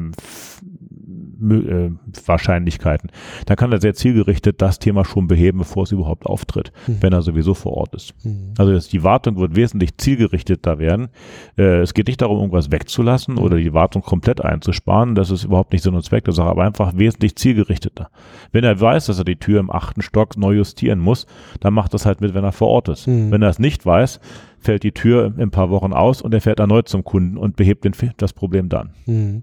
äh, 1.40 1.90
Wahrscheinlichkeiten, 2.26 3.10
dann 3.46 3.56
kann 3.56 3.72
er 3.72 3.80
sehr 3.80 3.94
zielgerichtet 3.94 4.62
das 4.62 4.78
Thema 4.78 5.04
schon 5.04 5.26
beheben, 5.26 5.58
bevor 5.58 5.84
es 5.84 5.92
überhaupt 5.92 6.26
auftritt, 6.26 6.72
mhm. 6.86 6.98
wenn 7.00 7.12
er 7.12 7.22
sowieso 7.22 7.54
vor 7.54 7.72
Ort 7.72 7.94
ist. 7.94 8.14
Mhm. 8.24 8.54
Also 8.58 8.78
die 8.88 9.02
Wartung 9.02 9.36
wird 9.38 9.56
wesentlich 9.56 9.96
zielgerichteter 9.96 10.78
werden. 10.78 11.08
Äh, 11.56 11.80
es 11.80 11.94
geht 11.94 12.06
nicht 12.08 12.22
darum, 12.22 12.38
irgendwas 12.38 12.70
wegzulassen 12.70 13.34
mhm. 13.34 13.40
oder 13.40 13.56
die 13.56 13.72
Wartung 13.72 14.02
komplett 14.02 14.44
einzusparen. 14.44 15.14
Das 15.14 15.30
ist 15.30 15.44
überhaupt 15.44 15.72
nicht 15.72 15.82
Sinn 15.82 15.94
und 15.94 16.04
Zweck 16.04 16.24
der 16.24 16.34
Sache, 16.34 16.48
aber 16.48 16.64
einfach 16.64 16.96
wesentlich 16.96 17.36
zielgerichteter. 17.36 18.10
Wenn 18.52 18.64
er 18.64 18.80
weiß, 18.80 19.06
dass 19.06 19.18
er 19.18 19.24
die 19.24 19.36
Tür 19.36 19.60
im 19.60 19.70
achten 19.70 20.02
Stock 20.02 20.36
neu 20.36 20.54
justieren 20.54 20.98
muss, 20.98 21.26
dann 21.60 21.74
macht 21.74 21.94
das 21.94 22.06
halt 22.06 22.20
mit, 22.20 22.34
wenn 22.34 22.44
er 22.44 22.52
vor 22.52 22.68
Ort 22.68 22.88
ist. 22.88 23.06
Mhm. 23.06 23.30
Wenn 23.30 23.42
er 23.42 23.48
es 23.48 23.58
nicht 23.58 23.84
weiß, 23.84 24.20
fällt 24.64 24.82
die 24.82 24.92
Tür 24.92 25.26
in 25.26 25.42
ein 25.42 25.50
paar 25.50 25.70
Wochen 25.70 25.92
aus 25.92 26.22
und 26.22 26.34
er 26.34 26.40
fährt 26.40 26.58
erneut 26.58 26.88
zum 26.88 27.04
Kunden 27.04 27.36
und 27.36 27.56
behebt 27.56 27.84
den, 27.84 27.92
das 28.16 28.32
Problem 28.32 28.68
dann. 28.68 28.90
Mhm. 29.06 29.42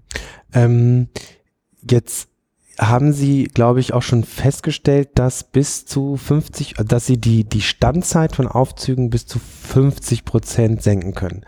Ähm, 0.52 1.08
Jetzt 1.88 2.28
haben 2.78 3.12
Sie, 3.12 3.44
glaube 3.44 3.80
ich, 3.80 3.92
auch 3.92 4.02
schon 4.02 4.24
festgestellt, 4.24 5.10
dass 5.14 5.44
bis 5.44 5.84
zu 5.84 6.16
50, 6.16 6.74
dass 6.86 7.06
Sie 7.06 7.18
die, 7.18 7.44
die 7.44 7.60
Standzeit 7.60 8.34
von 8.34 8.48
Aufzügen 8.48 9.10
bis 9.10 9.26
zu 9.26 9.38
50 9.38 10.24
Prozent 10.24 10.82
senken 10.82 11.14
können. 11.14 11.44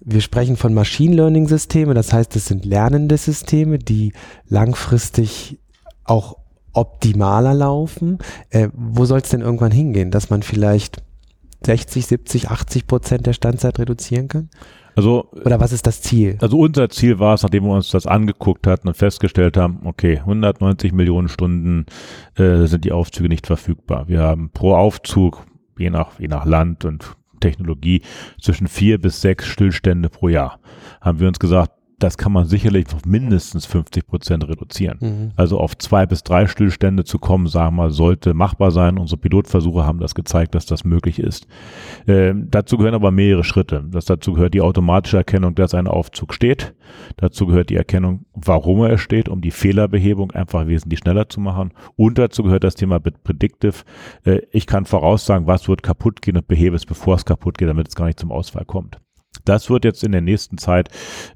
Wir 0.00 0.20
sprechen 0.20 0.56
von 0.56 0.72
Machine 0.74 1.14
Learning 1.14 1.46
Systeme, 1.46 1.94
das 1.94 2.12
heißt, 2.12 2.34
es 2.36 2.46
sind 2.46 2.64
lernende 2.64 3.16
Systeme, 3.16 3.78
die 3.78 4.12
langfristig 4.48 5.58
auch 6.04 6.36
optimaler 6.72 7.54
laufen. 7.54 8.18
Äh, 8.50 8.68
wo 8.72 9.04
soll 9.04 9.20
es 9.20 9.28
denn 9.28 9.42
irgendwann 9.42 9.72
hingehen, 9.72 10.10
dass 10.10 10.30
man 10.30 10.42
vielleicht 10.42 11.02
60, 11.64 12.06
70, 12.06 12.50
80 12.50 12.86
Prozent 12.86 13.26
der 13.26 13.32
Standzeit 13.32 13.78
reduzieren 13.78 14.28
kann? 14.28 14.48
Also, 15.00 15.30
Oder 15.32 15.58
was 15.58 15.72
ist 15.72 15.86
das 15.86 16.02
Ziel? 16.02 16.36
Also 16.42 16.58
unser 16.58 16.90
Ziel 16.90 17.18
war 17.18 17.32
es, 17.32 17.42
nachdem 17.42 17.64
wir 17.64 17.72
uns 17.72 17.90
das 17.90 18.06
angeguckt 18.06 18.66
hatten 18.66 18.86
und 18.86 18.98
festgestellt 18.98 19.56
haben, 19.56 19.80
okay, 19.84 20.18
190 20.18 20.92
Millionen 20.92 21.30
Stunden 21.30 21.86
äh, 22.34 22.66
sind 22.66 22.84
die 22.84 22.92
Aufzüge 22.92 23.30
nicht 23.30 23.46
verfügbar. 23.46 24.08
Wir 24.08 24.20
haben 24.20 24.50
pro 24.50 24.74
Aufzug, 24.74 25.46
je 25.78 25.88
nach, 25.88 26.20
je 26.20 26.28
nach 26.28 26.44
Land 26.44 26.84
und 26.84 27.16
Technologie, 27.40 28.02
zwischen 28.42 28.68
vier 28.68 29.00
bis 29.00 29.22
sechs 29.22 29.46
Stillstände 29.46 30.10
pro 30.10 30.28
Jahr. 30.28 30.60
Haben 31.00 31.18
wir 31.18 31.28
uns 31.28 31.38
gesagt, 31.38 31.72
das 32.02 32.16
kann 32.16 32.32
man 32.32 32.46
sicherlich 32.46 32.86
auf 32.94 33.04
mindestens 33.04 33.66
50 33.66 34.06
Prozent 34.06 34.48
reduzieren. 34.48 34.98
Mhm. 35.00 35.30
Also 35.36 35.58
auf 35.58 35.76
zwei 35.78 36.06
bis 36.06 36.22
drei 36.22 36.46
Stillstände 36.46 37.04
zu 37.04 37.18
kommen, 37.18 37.46
sagen 37.46 37.76
wir 37.76 37.82
mal, 37.82 37.90
sollte 37.90 38.34
machbar 38.34 38.70
sein. 38.70 38.98
Unsere 38.98 39.20
Pilotversuche 39.20 39.84
haben 39.84 40.00
das 40.00 40.14
gezeigt, 40.14 40.54
dass 40.54 40.66
das 40.66 40.84
möglich 40.84 41.18
ist. 41.18 41.46
Ähm, 42.08 42.48
dazu 42.50 42.78
gehören 42.78 42.94
aber 42.94 43.10
mehrere 43.10 43.44
Schritte. 43.44 43.84
Das 43.90 44.06
dazu 44.06 44.32
gehört 44.32 44.54
die 44.54 44.62
automatische 44.62 45.18
Erkennung, 45.18 45.54
dass 45.54 45.74
ein 45.74 45.86
Aufzug 45.86 46.34
steht. 46.34 46.74
Dazu 47.18 47.46
gehört 47.46 47.70
die 47.70 47.76
Erkennung, 47.76 48.24
warum 48.34 48.82
er 48.82 48.98
steht, 48.98 49.28
um 49.28 49.40
die 49.42 49.50
Fehlerbehebung 49.50 50.32
einfach 50.32 50.66
wesentlich 50.66 51.00
schneller 51.00 51.28
zu 51.28 51.40
machen. 51.40 51.72
Und 51.96 52.18
dazu 52.18 52.42
gehört 52.42 52.64
das 52.64 52.74
Thema 52.74 52.98
Predictive. 52.98 53.84
Äh, 54.24 54.40
ich 54.50 54.66
kann 54.66 54.86
voraussagen, 54.86 55.46
was 55.46 55.68
wird 55.68 55.82
kaputt 55.82 56.22
gehen 56.22 56.36
und 56.36 56.48
behebe 56.48 56.76
es, 56.76 56.86
bevor 56.86 57.16
es 57.16 57.24
kaputt 57.24 57.58
geht, 57.58 57.68
damit 57.68 57.88
es 57.88 57.94
gar 57.94 58.06
nicht 58.06 58.18
zum 58.18 58.32
Ausfall 58.32 58.64
kommt. 58.64 58.98
Das 59.44 59.70
wird 59.70 59.84
jetzt 59.84 60.04
in 60.04 60.12
der 60.12 60.20
nächsten 60.20 60.58
Zeit 60.58 60.88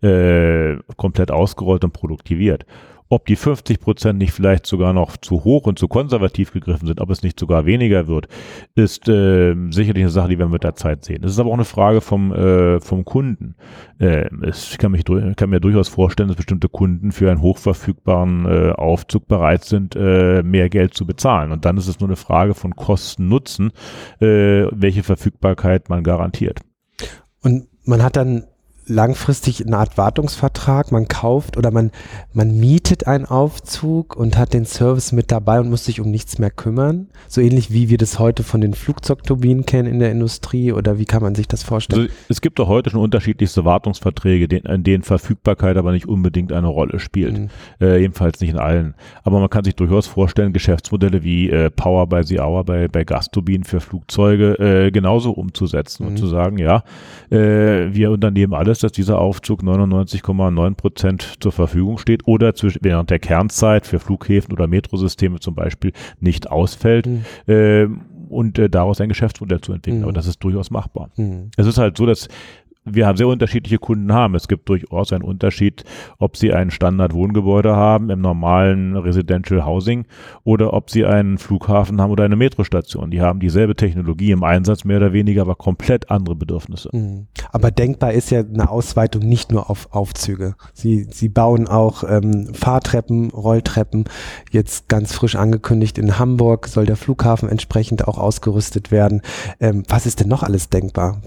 äh, 0.02 0.76
komplett 0.96 1.30
ausgerollt 1.30 1.84
und 1.84 1.92
produktiviert. 1.92 2.66
Ob 3.10 3.26
die 3.26 3.36
50 3.36 3.80
Prozent 3.80 4.18
nicht 4.18 4.32
vielleicht 4.32 4.66
sogar 4.66 4.94
noch 4.94 5.18
zu 5.18 5.44
hoch 5.44 5.66
und 5.66 5.78
zu 5.78 5.88
konservativ 5.88 6.52
gegriffen 6.52 6.86
sind, 6.86 7.00
ob 7.00 7.10
es 7.10 7.22
nicht 7.22 7.38
sogar 7.38 7.66
weniger 7.66 8.08
wird, 8.08 8.28
ist 8.74 9.08
äh, 9.08 9.54
sicherlich 9.70 10.02
eine 10.02 10.10
Sache, 10.10 10.30
die 10.30 10.38
wir 10.38 10.48
mit 10.48 10.64
der 10.64 10.74
Zeit 10.74 11.04
sehen. 11.04 11.22
Es 11.22 11.32
ist 11.32 11.38
aber 11.38 11.50
auch 11.50 11.54
eine 11.54 11.66
Frage 11.66 12.00
vom, 12.00 12.32
äh, 12.32 12.80
vom 12.80 13.04
Kunden. 13.04 13.56
Äh, 14.00 14.28
ich 14.48 14.78
kann, 14.78 14.92
mich, 14.92 15.04
kann 15.04 15.50
mir 15.50 15.60
durchaus 15.60 15.88
vorstellen, 15.88 16.28
dass 16.28 16.36
bestimmte 16.36 16.70
Kunden 16.70 17.12
für 17.12 17.30
einen 17.30 17.42
hochverfügbaren 17.42 18.46
äh, 18.46 18.72
Aufzug 18.72 19.28
bereit 19.28 19.64
sind, 19.64 19.94
äh, 19.94 20.42
mehr 20.42 20.70
Geld 20.70 20.94
zu 20.94 21.06
bezahlen. 21.06 21.52
Und 21.52 21.66
dann 21.66 21.76
ist 21.76 21.88
es 21.88 22.00
nur 22.00 22.08
eine 22.08 22.16
Frage 22.16 22.54
von 22.54 22.74
Kosten-Nutzen, 22.74 23.70
äh, 24.20 24.66
welche 24.72 25.02
Verfügbarkeit 25.02 25.90
man 25.90 26.04
garantiert. 26.04 26.60
Und 27.42 27.68
man 27.84 28.02
hat 28.02 28.16
dann 28.16 28.46
langfristig 28.86 29.66
eine 29.66 29.78
Art 29.78 29.96
Wartungsvertrag, 29.96 30.92
man 30.92 31.08
kauft 31.08 31.56
oder 31.56 31.70
man, 31.70 31.90
man 32.32 32.58
mietet 32.58 33.06
einen 33.06 33.24
Aufzug 33.24 34.16
und 34.16 34.36
hat 34.36 34.54
den 34.54 34.66
Service 34.66 35.12
mit 35.12 35.30
dabei 35.30 35.60
und 35.60 35.70
muss 35.70 35.84
sich 35.84 36.00
um 36.00 36.10
nichts 36.10 36.38
mehr 36.38 36.50
kümmern. 36.50 37.08
So 37.28 37.40
ähnlich 37.40 37.72
wie 37.72 37.88
wir 37.88 37.98
das 37.98 38.18
heute 38.18 38.42
von 38.42 38.60
den 38.60 38.74
Flugzeugturbinen 38.74 39.66
kennen 39.66 39.88
in 39.88 39.98
der 39.98 40.10
Industrie 40.10 40.72
oder 40.72 40.98
wie 40.98 41.04
kann 41.04 41.22
man 41.22 41.34
sich 41.34 41.48
das 41.48 41.62
vorstellen? 41.62 42.02
Also 42.02 42.14
es 42.28 42.40
gibt 42.40 42.58
doch 42.58 42.68
heute 42.68 42.90
schon 42.90 43.00
unterschiedlichste 43.00 43.64
Wartungsverträge, 43.64 44.56
in 44.56 44.84
denen 44.84 45.02
Verfügbarkeit 45.02 45.76
aber 45.76 45.92
nicht 45.92 46.06
unbedingt 46.06 46.52
eine 46.52 46.68
Rolle 46.68 46.98
spielt. 46.98 47.38
Mhm. 47.38 47.48
Äh, 47.80 47.98
jedenfalls 47.98 48.40
nicht 48.40 48.50
in 48.50 48.58
allen. 48.58 48.94
Aber 49.22 49.40
man 49.40 49.50
kann 49.50 49.64
sich 49.64 49.74
durchaus 49.74 50.06
vorstellen, 50.06 50.52
Geschäftsmodelle 50.52 51.22
wie 51.22 51.50
äh, 51.50 51.70
Power 51.70 52.06
by 52.06 52.22
the 52.22 52.40
Hour 52.40 52.64
bei, 52.64 52.88
bei 52.88 53.04
Gasturbinen 53.04 53.64
für 53.64 53.80
Flugzeuge 53.80 54.58
äh, 54.58 54.90
genauso 54.90 55.32
umzusetzen 55.32 56.04
mhm. 56.04 56.10
und 56.10 56.16
zu 56.18 56.26
sagen, 56.26 56.58
ja, 56.58 56.84
äh, 57.30 57.94
wir 57.94 58.10
unternehmen 58.10 58.54
alles, 58.54 58.73
dass 58.80 58.92
dieser 58.92 59.18
Aufzug 59.18 59.62
99,9 59.62 60.74
Prozent 60.74 61.34
zur 61.40 61.52
Verfügung 61.52 61.98
steht 61.98 62.26
oder 62.26 62.54
zwischen, 62.54 62.80
während 62.82 63.10
der 63.10 63.18
Kernzeit 63.18 63.86
für 63.86 63.98
Flughäfen 63.98 64.52
oder 64.52 64.66
Metrosysteme 64.66 65.40
zum 65.40 65.54
Beispiel 65.54 65.92
nicht 66.20 66.50
ausfällt. 66.50 67.06
Mhm. 67.06 67.24
Äh, 67.46 67.88
und 68.28 68.58
äh, 68.58 68.68
daraus 68.68 69.00
ein 69.00 69.08
Geschäftsmodell 69.08 69.60
zu 69.60 69.72
entwickeln. 69.72 70.00
Mhm. 70.00 70.04
Aber 70.04 70.12
das 70.12 70.26
ist 70.26 70.42
durchaus 70.42 70.70
machbar. 70.70 71.10
Mhm. 71.16 71.50
Es 71.56 71.66
ist 71.66 71.78
halt 71.78 71.96
so, 71.96 72.06
dass 72.06 72.28
wir 72.84 73.06
haben 73.06 73.16
sehr 73.16 73.28
unterschiedliche 73.28 73.78
Kunden 73.78 74.12
haben. 74.12 74.34
Es 74.34 74.46
gibt 74.46 74.68
durchaus 74.68 75.12
einen 75.12 75.24
Unterschied, 75.24 75.84
ob 76.18 76.36
sie 76.36 76.52
ein 76.52 76.70
Standard-Wohngebäude 76.70 77.74
haben 77.74 78.10
im 78.10 78.20
normalen 78.20 78.96
Residential 78.96 79.64
Housing 79.64 80.06
oder 80.44 80.74
ob 80.74 80.90
sie 80.90 81.06
einen 81.06 81.38
Flughafen 81.38 82.00
haben 82.00 82.10
oder 82.10 82.24
eine 82.24 82.36
Metrostation. 82.36 83.10
Die 83.10 83.22
haben 83.22 83.40
dieselbe 83.40 83.74
Technologie 83.74 84.32
im 84.32 84.44
Einsatz, 84.44 84.84
mehr 84.84 84.98
oder 84.98 85.12
weniger, 85.12 85.42
aber 85.42 85.54
komplett 85.54 86.10
andere 86.10 86.36
Bedürfnisse. 86.36 86.90
Mhm. 86.92 87.26
Aber 87.52 87.70
denkbar 87.70 88.12
ist 88.12 88.30
ja 88.30 88.40
eine 88.40 88.68
Ausweitung 88.68 89.22
nicht 89.22 89.50
nur 89.50 89.70
auf 89.70 89.88
Aufzüge. 89.92 90.54
Sie, 90.74 91.06
sie 91.10 91.28
bauen 91.28 91.66
auch 91.66 92.04
ähm, 92.06 92.52
Fahrtreppen, 92.52 93.30
Rolltreppen. 93.30 94.04
Jetzt 94.50 94.88
ganz 94.88 95.14
frisch 95.14 95.36
angekündigt, 95.36 95.96
in 95.96 96.18
Hamburg 96.18 96.68
soll 96.68 96.84
der 96.84 96.96
Flughafen 96.96 97.48
entsprechend 97.48 98.06
auch 98.06 98.18
ausgerüstet 98.18 98.90
werden. 98.90 99.22
Ähm, 99.58 99.84
was 99.88 100.04
ist 100.04 100.20
denn 100.20 100.28
noch 100.28 100.42
alles 100.42 100.68
denkbar? 100.68 101.22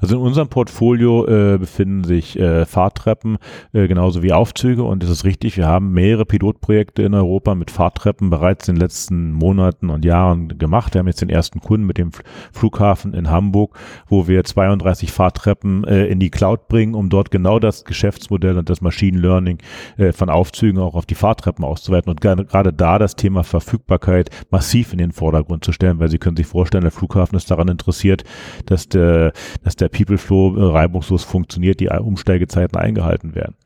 Also 0.00 0.16
in 0.16 0.22
unserem 0.22 0.48
Portfolio 0.48 1.26
äh, 1.26 1.58
befinden 1.58 2.04
sich 2.04 2.38
äh, 2.38 2.66
Fahrtreppen 2.66 3.38
äh, 3.72 3.88
genauso 3.88 4.22
wie 4.22 4.32
Aufzüge 4.32 4.82
und 4.82 5.02
es 5.02 5.10
ist 5.10 5.24
richtig, 5.24 5.56
wir 5.56 5.66
haben 5.66 5.92
mehrere 5.92 6.24
Pilotprojekte 6.24 7.02
in 7.02 7.14
Europa 7.14 7.54
mit 7.54 7.70
Fahrtreppen 7.70 8.30
bereits 8.30 8.68
in 8.68 8.76
den 8.76 8.80
letzten 8.80 9.32
Monaten 9.32 9.90
und 9.90 10.04
Jahren 10.04 10.58
gemacht. 10.58 10.94
Wir 10.94 11.00
haben 11.00 11.06
jetzt 11.06 11.22
den 11.22 11.30
ersten 11.30 11.60
Kunden 11.60 11.86
mit 11.86 11.98
dem 11.98 12.10
Flughafen 12.52 13.14
in 13.14 13.30
Hamburg, 13.30 13.78
wo 14.08 14.28
wir 14.28 14.44
32 14.44 15.12
Fahrtreppen 15.12 15.84
äh, 15.84 16.06
in 16.06 16.20
die 16.20 16.30
Cloud 16.30 16.68
bringen, 16.68 16.94
um 16.94 17.08
dort 17.08 17.30
genau 17.30 17.58
das 17.58 17.84
Geschäftsmodell 17.84 18.58
und 18.58 18.68
das 18.70 18.80
Machine 18.80 19.18
Learning 19.18 19.58
äh, 19.96 20.12
von 20.12 20.30
Aufzügen 20.30 20.80
auch 20.80 20.94
auf 20.94 21.06
die 21.06 21.14
Fahrtreppen 21.14 21.64
auszuweiten 21.64 22.10
und 22.10 22.20
gerade 22.20 22.72
da 22.72 22.98
das 22.98 23.16
Thema 23.16 23.44
Verfügbarkeit 23.44 24.30
massiv 24.50 24.92
in 24.92 24.98
den 24.98 25.12
Vordergrund 25.12 25.64
zu 25.64 25.72
stellen, 25.72 25.98
weil 25.98 26.08
Sie 26.08 26.18
können 26.18 26.36
sich 26.36 26.46
vorstellen, 26.46 26.82
der 26.82 26.90
Flughafen 26.90 27.36
ist 27.36 27.50
daran 27.50 27.68
interessiert, 27.68 28.24
dass 28.66 28.88
der 28.88 29.32
dass 29.66 29.74
der 29.74 29.88
People 29.88 30.16
Flow 30.16 30.56
äh, 30.56 30.62
reibungslos 30.62 31.24
funktioniert, 31.24 31.80
die 31.80 31.88
Umsteigezeiten 31.88 32.78
eingehalten 32.78 33.34
werden. 33.34 33.56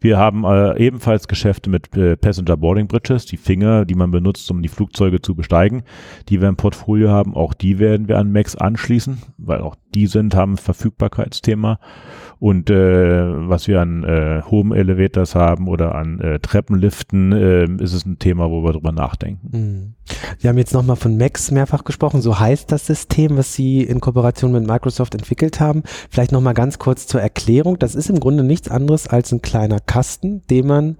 Wir 0.00 0.18
haben 0.18 0.44
äh, 0.44 0.78
ebenfalls 0.78 1.28
Geschäfte 1.28 1.70
mit 1.70 1.96
äh, 1.96 2.16
Passenger 2.16 2.56
Boarding 2.56 2.88
Bridges, 2.88 3.26
die 3.26 3.36
Finger, 3.36 3.84
die 3.84 3.94
man 3.94 4.10
benutzt, 4.10 4.50
um 4.50 4.62
die 4.62 4.68
Flugzeuge 4.68 5.20
zu 5.20 5.34
besteigen, 5.34 5.82
die 6.28 6.40
wir 6.40 6.48
im 6.48 6.56
Portfolio 6.56 7.10
haben. 7.10 7.34
Auch 7.34 7.54
die 7.54 7.78
werden 7.78 8.08
wir 8.08 8.18
an 8.18 8.32
Max 8.32 8.56
anschließen, 8.56 9.18
weil 9.38 9.60
auch 9.60 9.76
die 9.94 10.06
sind, 10.06 10.34
haben 10.34 10.56
Verfügbarkeitsthema. 10.56 11.78
Und 12.40 12.70
äh, 12.70 13.48
was 13.48 13.66
wir 13.66 13.80
an 13.80 14.04
äh, 14.04 14.42
Home 14.48 14.76
Elevators 14.76 15.34
haben 15.34 15.66
oder 15.66 15.96
an 15.96 16.20
äh, 16.20 16.38
Treppenliften, 16.38 17.32
äh, 17.32 17.64
ist 17.82 17.94
es 17.94 18.06
ein 18.06 18.18
Thema, 18.20 18.50
wo 18.50 18.62
wir 18.62 18.72
drüber 18.72 18.92
nachdenken. 18.92 19.48
Mhm. 19.50 19.94
Sie 20.38 20.48
haben 20.48 20.58
jetzt 20.58 20.72
nochmal 20.72 20.96
von 20.96 21.16
Max 21.16 21.50
mehrfach 21.50 21.82
gesprochen. 21.82 22.20
So 22.20 22.38
heißt 22.38 22.70
das 22.70 22.86
System, 22.86 23.36
was 23.36 23.54
Sie 23.54 23.82
in 23.82 24.00
Kooperation 24.00 24.52
mit 24.52 24.66
Microsoft 24.66 25.14
entwickelt 25.14 25.58
haben. 25.58 25.82
Vielleicht 26.10 26.30
nochmal 26.30 26.54
ganz 26.54 26.78
kurz 26.78 27.08
zur 27.08 27.20
Erklärung. 27.20 27.78
Das 27.78 27.96
ist 27.96 28.08
im 28.08 28.20
Grunde 28.20 28.44
nichts 28.44 28.70
anderes 28.70 29.08
als 29.08 29.32
ein 29.32 29.42
kleiner 29.68 29.80
Kasten, 29.80 30.42
den 30.48 30.66
man 30.66 30.96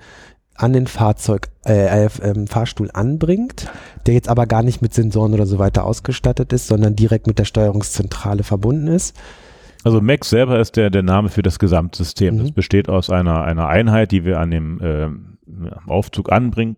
an 0.55 0.73
den 0.73 0.87
Fahrzeug, 0.87 1.49
äh, 1.67 2.07
äh, 2.07 2.47
Fahrstuhl 2.47 2.91
anbringt, 2.93 3.71
der 4.07 4.15
jetzt 4.15 4.29
aber 4.29 4.47
gar 4.47 4.63
nicht 4.63 4.83
mit 4.83 4.93
Sensoren 4.93 5.33
oder 5.33 5.47
so 5.47 5.59
weiter 5.59 5.85
ausgestattet 5.85 6.53
ist, 6.53 6.67
sondern 6.67 6.97
direkt 6.97 7.27
mit 7.27 7.39
der 7.39 7.45
Steuerungszentrale 7.45 8.43
verbunden 8.43 8.89
ist. 8.89 9.17
Also 9.85 10.01
Max 10.01 10.29
selber 10.29 10.59
ist 10.59 10.77
der, 10.77 10.91
der 10.91 11.05
Name 11.05 11.29
für 11.29 11.43
das 11.43 11.61
Gesamtsystem. 11.61 12.35
Mhm. 12.35 12.39
Das 12.41 12.53
besteht 12.53 12.89
aus 12.89 13.09
einer, 13.09 13.45
einer 13.45 13.69
Einheit, 13.69 14.11
die 14.11 14.25
wir 14.25 14.41
an 14.41 14.51
dem 14.51 14.81
äh, 14.81 15.09
Aufzug 15.87 16.33
anbringen 16.33 16.77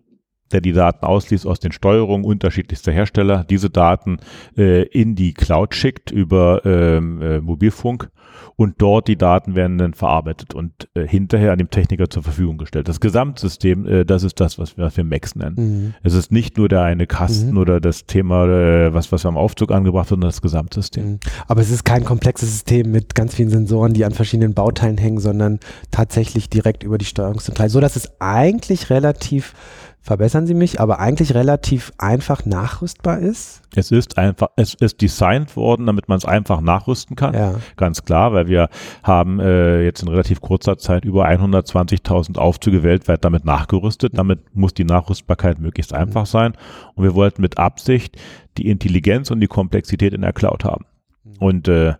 der 0.53 0.61
die 0.61 0.73
Daten 0.73 1.05
ausliest 1.05 1.47
aus 1.47 1.59
den 1.59 1.71
Steuerungen 1.71 2.25
unterschiedlichster 2.25 2.91
Hersteller, 2.91 3.43
diese 3.43 3.69
Daten 3.69 4.17
äh, 4.57 4.83
in 4.83 5.15
die 5.15 5.33
Cloud 5.33 5.75
schickt 5.75 6.11
über 6.11 6.65
ähm, 6.65 7.21
äh, 7.21 7.41
Mobilfunk 7.41 8.09
und 8.55 8.75
dort 8.81 9.07
die 9.07 9.17
Daten 9.17 9.55
werden 9.55 9.77
dann 9.77 9.93
verarbeitet 9.93 10.53
und 10.53 10.87
äh, 10.93 11.07
hinterher 11.07 11.51
an 11.51 11.57
dem 11.57 11.69
Techniker 11.69 12.09
zur 12.09 12.23
Verfügung 12.23 12.57
gestellt. 12.57 12.87
Das 12.87 12.99
Gesamtsystem, 12.99 13.85
äh, 13.85 14.05
das 14.05 14.23
ist 14.23 14.39
das, 14.39 14.59
was 14.59 14.77
wir, 14.77 14.85
was 14.85 14.97
wir 14.97 15.03
Max 15.03 15.35
nennen. 15.35 15.55
Mhm. 15.57 15.93
Es 16.03 16.13
ist 16.13 16.31
nicht 16.31 16.57
nur 16.57 16.69
der 16.69 16.83
eine 16.83 17.07
Kasten 17.07 17.51
mhm. 17.51 17.57
oder 17.57 17.79
das 17.81 18.05
Thema, 18.05 18.45
äh, 18.45 18.93
was, 18.93 19.11
was 19.11 19.25
wir 19.25 19.29
am 19.29 19.37
Aufzug 19.37 19.71
angebracht 19.71 20.05
haben, 20.05 20.21
sondern 20.21 20.29
das 20.29 20.41
Gesamtsystem. 20.41 21.05
Mhm. 21.05 21.19
Aber 21.47 21.61
es 21.61 21.71
ist 21.71 21.83
kein 21.85 22.03
komplexes 22.03 22.51
System 22.51 22.91
mit 22.91 23.15
ganz 23.15 23.35
vielen 23.35 23.49
Sensoren, 23.49 23.93
die 23.93 24.05
an 24.05 24.11
verschiedenen 24.11 24.53
Bauteilen 24.53 24.97
hängen, 24.97 25.19
sondern 25.19 25.59
tatsächlich 25.89 26.49
direkt 26.49 26.83
über 26.83 26.97
die 26.97 27.05
Steuerungszentrale, 27.05 27.69
so 27.69 27.79
dass 27.79 27.95
es 27.95 28.11
eigentlich 28.19 28.89
relativ 28.89 29.53
verbessern 30.01 30.47
Sie 30.47 30.55
mich, 30.55 30.79
aber 30.79 30.99
eigentlich 30.99 31.35
relativ 31.35 31.93
einfach 31.97 32.45
nachrüstbar 32.45 33.19
ist? 33.19 33.61
Es 33.75 33.91
ist 33.91 34.17
einfach, 34.17 34.49
es 34.55 34.73
ist 34.73 35.01
designt 35.01 35.55
worden, 35.55 35.85
damit 35.85 36.09
man 36.09 36.17
es 36.17 36.25
einfach 36.25 36.59
nachrüsten 36.59 37.15
kann. 37.15 37.33
Ja. 37.33 37.55
Ganz 37.77 38.03
klar, 38.03 38.33
weil 38.33 38.47
wir 38.47 38.69
haben 39.03 39.39
äh, 39.39 39.83
jetzt 39.83 40.01
in 40.01 40.07
relativ 40.07 40.41
kurzer 40.41 40.77
Zeit 40.77 41.05
über 41.05 41.27
120.000 41.27 42.37
Aufzüge 42.37 42.83
weltweit 42.83 43.23
damit 43.23 43.45
nachgerüstet. 43.45 44.17
Damit 44.17 44.55
muss 44.55 44.73
die 44.73 44.85
Nachrüstbarkeit 44.85 45.59
möglichst 45.59 45.93
einfach 45.93 46.25
sein. 46.25 46.53
Und 46.95 47.03
wir 47.03 47.13
wollten 47.13 47.41
mit 47.41 47.59
Absicht 47.59 48.17
die 48.57 48.69
Intelligenz 48.69 49.29
und 49.29 49.39
die 49.39 49.47
Komplexität 49.47 50.13
in 50.13 50.21
der 50.21 50.33
Cloud 50.33 50.63
haben. 50.63 50.85
Mhm. 51.23 51.33
Und 51.39 51.67
äh, 51.67 51.93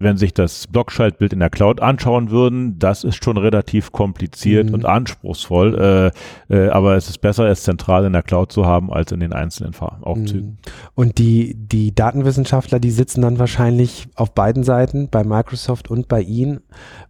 wenn 0.00 0.16
sich 0.16 0.32
das 0.32 0.66
Blockschaltbild 0.66 1.34
in 1.34 1.40
der 1.40 1.50
Cloud 1.50 1.80
anschauen 1.80 2.30
würden, 2.30 2.78
das 2.78 3.04
ist 3.04 3.22
schon 3.22 3.36
relativ 3.36 3.92
kompliziert 3.92 4.68
mhm. 4.68 4.74
und 4.74 4.86
anspruchsvoll. 4.86 6.12
Äh, 6.48 6.54
äh, 6.54 6.70
aber 6.70 6.96
es 6.96 7.10
ist 7.10 7.18
besser, 7.18 7.46
es 7.48 7.64
zentral 7.64 8.06
in 8.06 8.14
der 8.14 8.22
Cloud 8.22 8.50
zu 8.50 8.64
haben, 8.64 8.90
als 8.90 9.12
in 9.12 9.20
den 9.20 9.34
einzelnen 9.34 9.74
Aufzügen. 9.78 10.48
Mhm. 10.48 10.56
Und 10.94 11.18
die, 11.18 11.54
die 11.54 11.94
Datenwissenschaftler, 11.94 12.80
die 12.80 12.90
sitzen 12.90 13.20
dann 13.20 13.38
wahrscheinlich 13.38 14.08
auf 14.14 14.34
beiden 14.34 14.64
Seiten, 14.64 15.10
bei 15.10 15.22
Microsoft 15.22 15.90
und 15.90 16.08
bei 16.08 16.22
Ihnen, 16.22 16.60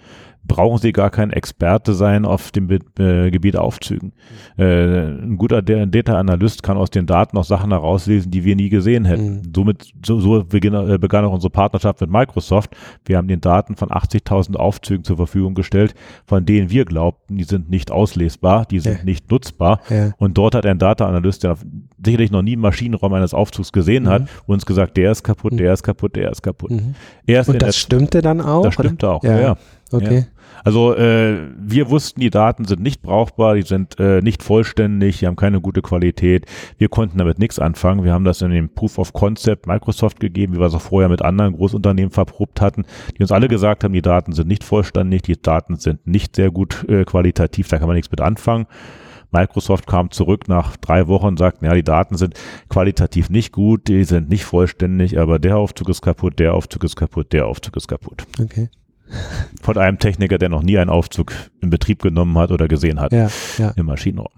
brauchen 0.47 0.79
Sie 0.79 0.93
gar 0.93 1.11
kein 1.11 1.31
Experte 1.31 1.95
sein 1.95 2.25
auf 2.25 2.51
dem 2.51 2.71
äh, 2.71 3.31
Gebiet 3.31 3.57
Aufzügen. 3.57 4.13
Äh, 4.59 5.07
ein 5.07 5.37
guter 5.37 5.63
Data-Analyst 5.63 6.63
kann 6.63 6.77
aus 6.77 6.91
den 6.91 7.07
Daten 7.07 7.37
auch 7.39 7.45
Sachen 7.45 7.71
herauslesen, 7.71 8.31
die 8.31 8.45
wir 8.45 8.55
nie 8.55 8.69
gesehen 8.69 9.05
hätten. 9.05 9.37
Mhm. 9.37 9.53
Somit, 9.55 9.93
so, 10.05 10.21
so 10.21 10.45
begann, 10.45 10.91
äh, 10.91 10.99
begann 10.99 11.25
auch 11.25 11.33
unsere 11.33 11.51
Partnerschaft 11.51 12.01
mit 12.01 12.11
Microsoft. 12.11 12.77
Wir 13.07 13.17
haben 13.17 13.29
den 13.29 13.41
Daten 13.41 13.77
von 13.77 13.89
80.000 13.89 14.57
Aufzügen 14.57 15.05
zur 15.05 15.17
Verfügung 15.17 15.55
gestellt, 15.55 15.95
von 16.27 16.45
denen 16.45 16.71
wir 16.71 16.85
glaubten, 16.85 17.37
die 17.37 17.45
sind 17.45 17.71
nicht 17.71 17.91
auslesbar, 17.91 18.67
die 18.67 18.81
sind 18.81 18.99
ja. 18.99 19.05
nicht 19.05 19.31
nutzbar. 19.31 19.81
Ja. 19.89 20.13
Und 20.19 20.37
dort 20.37 20.55
hat 20.55 20.67
ein 20.67 20.79
Data-Analyst, 20.79 21.45
der 21.45 21.57
sicherlich 22.05 22.31
noch 22.31 22.43
nie 22.43 22.53
im 22.53 22.61
Maschinenraum 22.61 23.13
eines 23.15 23.33
Aufzugs 23.33 23.73
gesehen 23.73 24.05
mhm. 24.05 24.09
hat, 24.09 24.23
uns 24.47 24.67
gesagt, 24.67 24.97
der 24.97 25.13
ist 25.13 25.23
kaputt, 25.23 25.53
mhm. 25.53 25.57
der 25.59 25.73
ist 25.73 25.83
kaputt, 25.83 26.17
der 26.17 26.31
ist 26.31 26.43
kaputt. 26.43 26.71
Mhm. 26.71 26.95
Und 27.47 27.63
das 27.63 27.77
stimmte 27.77 28.21
dann 28.21 28.41
auch? 28.41 28.63
Das 28.63 28.75
stimmte 28.75 29.09
auch, 29.09 29.25
ja. 29.25 29.41
ja. 29.41 29.57
Okay. 29.95 30.19
Ja. 30.19 30.35
Also 30.65 30.95
äh, 30.95 31.37
wir 31.59 31.91
wussten, 31.91 32.21
die 32.21 32.31
Daten 32.31 32.65
sind 32.65 32.81
nicht 32.81 33.03
brauchbar, 33.03 33.55
die 33.55 33.63
sind 33.63 33.99
äh, 34.01 34.23
nicht 34.23 34.43
vollständig, 34.43 35.19
die 35.19 35.27
haben 35.27 35.37
keine 35.37 35.61
gute 35.61 35.83
Qualität. 35.83 36.47
Wir 36.79 36.89
konnten 36.89 37.19
damit 37.19 37.39
nichts 37.39 37.59
anfangen. 37.59 38.03
Wir 38.03 38.15
haben 38.15 38.25
das 38.25 38.41
in 38.41 38.51
dem 38.51 38.71
Proof 38.71 38.99
of 38.99 39.13
Concept 39.13 39.67
Microsoft 39.67 40.21
gegeben, 40.21 40.55
wie 40.55 40.61
wir 40.61 40.67
es 40.67 40.75
auch 40.75 40.81
vorher 40.81 41.11
mit 41.11 41.21
anderen 41.21 41.55
Großunternehmen 41.55 42.11
verprobt 42.11 42.63
hatten, 42.63 42.85
die 43.17 43.23
uns 43.23 43.31
alle 43.31 43.49
gesagt 43.49 43.85
haben, 43.85 43.93
die 43.93 44.01
Daten 44.01 44.33
sind 44.33 44.49
nicht 44.49 44.65
vollständig, 44.65 45.23
die 45.23 45.41
Daten 45.41 45.77
sind 45.77 46.07
nicht 46.07 46.35
sehr 46.35 46.51
gut 46.51 46.87
äh, 46.89 47.05
qualitativ, 47.05 47.69
da 47.69 47.79
kann 47.79 47.87
man 47.87 47.97
nichts 47.97 48.11
mit 48.11 48.23
anfangen. 48.23 48.67
Microsoft 49.33 49.87
kam 49.87 50.13
zurück 50.13 50.49
nach 50.49 50.77
drei 50.77 51.09
Wochen 51.09 51.27
und 51.27 51.39
sagten, 51.39 51.67
ja, 51.67 51.75
die 51.75 51.83
Daten 51.83 52.17
sind 52.17 52.35
qualitativ 52.71 53.29
nicht 53.29 53.53
gut, 53.53 53.89
die 53.89 54.05
sind 54.05 54.31
nicht 54.31 54.45
vollständig, 54.45 55.19
aber 55.19 55.39
der 55.39 55.59
Aufzug 55.59 55.91
ist 55.91 56.01
kaputt, 56.01 56.39
der 56.39 56.55
Aufzug 56.55 56.85
ist 56.85 56.97
kaputt, 56.97 57.33
der 57.33 57.47
Aufzug 57.47 57.77
ist 57.77 57.89
kaputt. 57.89 58.25
Okay 58.41 58.71
von 59.63 59.79
einem 59.79 59.99
Techniker, 59.99 60.39
der 60.39 60.49
noch 60.49 60.63
nie 60.63 60.79
einen 60.79 60.91
Aufzug 60.91 61.33
in 61.61 61.71
Betrieb 61.71 62.03
genommen 62.03 62.37
hat 62.39 62.51
oder 62.51 62.69
gesehen 62.69 63.01
hat 63.01 63.13
ja, 63.13 63.29
ja. 63.59 63.71
im 63.77 63.87
Maschinenraum. 63.87 64.33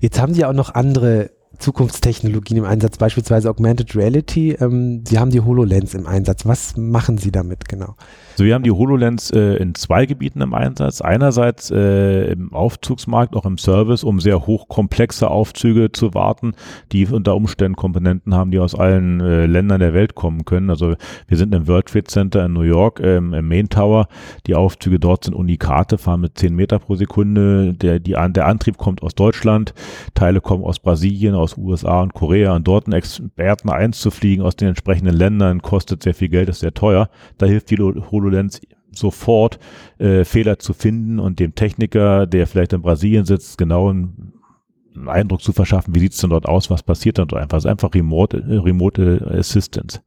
Jetzt 0.00 0.20
haben 0.20 0.34
Sie 0.34 0.44
auch 0.44 0.52
noch 0.52 0.74
andere 0.74 1.30
Zukunftstechnologien 1.58 2.58
im 2.58 2.64
Einsatz, 2.64 2.98
beispielsweise 2.98 3.50
Augmented 3.50 3.94
Reality. 3.96 4.52
Ähm, 4.52 5.04
Sie 5.06 5.18
haben 5.18 5.30
die 5.30 5.40
HoloLens 5.40 5.94
im 5.94 6.06
Einsatz. 6.06 6.46
Was 6.46 6.76
machen 6.76 7.18
Sie 7.18 7.30
damit 7.30 7.68
genau? 7.68 7.96
Also 8.32 8.44
wir 8.44 8.54
haben 8.54 8.64
die 8.64 8.72
HoloLens 8.72 9.30
äh, 9.30 9.56
in 9.56 9.74
zwei 9.74 10.06
Gebieten 10.06 10.40
im 10.40 10.54
Einsatz. 10.54 11.00
Einerseits 11.00 11.70
äh, 11.70 12.32
im 12.32 12.52
Aufzugsmarkt, 12.52 13.36
auch 13.36 13.46
im 13.46 13.58
Service, 13.58 14.02
um 14.02 14.18
sehr 14.18 14.46
hochkomplexe 14.46 15.30
Aufzüge 15.30 15.92
zu 15.92 16.14
warten, 16.14 16.54
die 16.90 17.06
unter 17.06 17.36
Umständen 17.36 17.76
Komponenten 17.76 18.34
haben, 18.34 18.50
die 18.50 18.58
aus 18.58 18.74
allen 18.74 19.20
äh, 19.20 19.46
Ländern 19.46 19.80
der 19.80 19.94
Welt 19.94 20.16
kommen 20.16 20.44
können. 20.44 20.70
Also 20.70 20.96
wir 21.28 21.36
sind 21.36 21.54
im 21.54 21.68
World 21.68 21.86
Trade 21.86 22.04
Center 22.04 22.46
in 22.46 22.54
New 22.54 22.62
York, 22.62 23.00
ähm, 23.00 23.34
im 23.34 23.46
Main 23.46 23.68
Tower. 23.68 24.08
Die 24.46 24.54
Aufzüge 24.56 24.98
dort 24.98 25.24
sind 25.24 25.34
Unikate, 25.34 25.98
fahren 25.98 26.22
mit 26.22 26.36
10 26.36 26.56
Meter 26.56 26.80
pro 26.80 26.96
Sekunde. 26.96 27.74
Der, 27.74 28.00
die, 28.00 28.12
der 28.12 28.46
Antrieb 28.46 28.78
kommt 28.78 29.02
aus 29.02 29.14
Deutschland, 29.14 29.74
Teile 30.14 30.40
kommen 30.40 30.64
aus 30.64 30.80
Brasilien, 30.80 31.34
aus 31.34 31.43
USA 31.56 32.02
und 32.02 32.14
Korea. 32.14 32.54
Und 32.54 32.66
dort 32.66 32.86
einen 32.86 32.94
Experten 32.94 33.70
einzufliegen 33.70 34.44
aus 34.44 34.56
den 34.56 34.68
entsprechenden 34.68 35.14
Ländern 35.14 35.62
kostet 35.62 36.02
sehr 36.02 36.14
viel 36.14 36.28
Geld, 36.28 36.48
ist 36.48 36.60
sehr 36.60 36.74
teuer. 36.74 37.08
Da 37.38 37.46
hilft 37.46 37.70
die 37.70 37.76
HoloLens 37.76 38.60
sofort 38.92 39.58
äh, 39.98 40.24
Fehler 40.24 40.58
zu 40.58 40.72
finden 40.72 41.18
und 41.18 41.40
dem 41.40 41.54
Techniker, 41.54 42.26
der 42.26 42.46
vielleicht 42.46 42.72
in 42.72 42.82
Brasilien 42.82 43.24
sitzt, 43.24 43.58
genau 43.58 43.90
einen, 43.90 44.34
einen 44.94 45.08
Eindruck 45.08 45.42
zu 45.42 45.52
verschaffen, 45.52 45.94
wie 45.94 46.00
sieht 46.00 46.12
es 46.12 46.20
denn 46.20 46.30
dort 46.30 46.46
aus, 46.46 46.70
was 46.70 46.82
passiert 46.82 47.18
dann 47.18 47.28
dort 47.28 47.42
einfach. 47.42 47.58
Es 47.58 47.64
ist 47.64 47.70
einfach 47.70 47.94
Remote, 47.94 48.38
äh, 48.38 48.58
Remote 48.58 49.26
Assistance. 49.38 50.00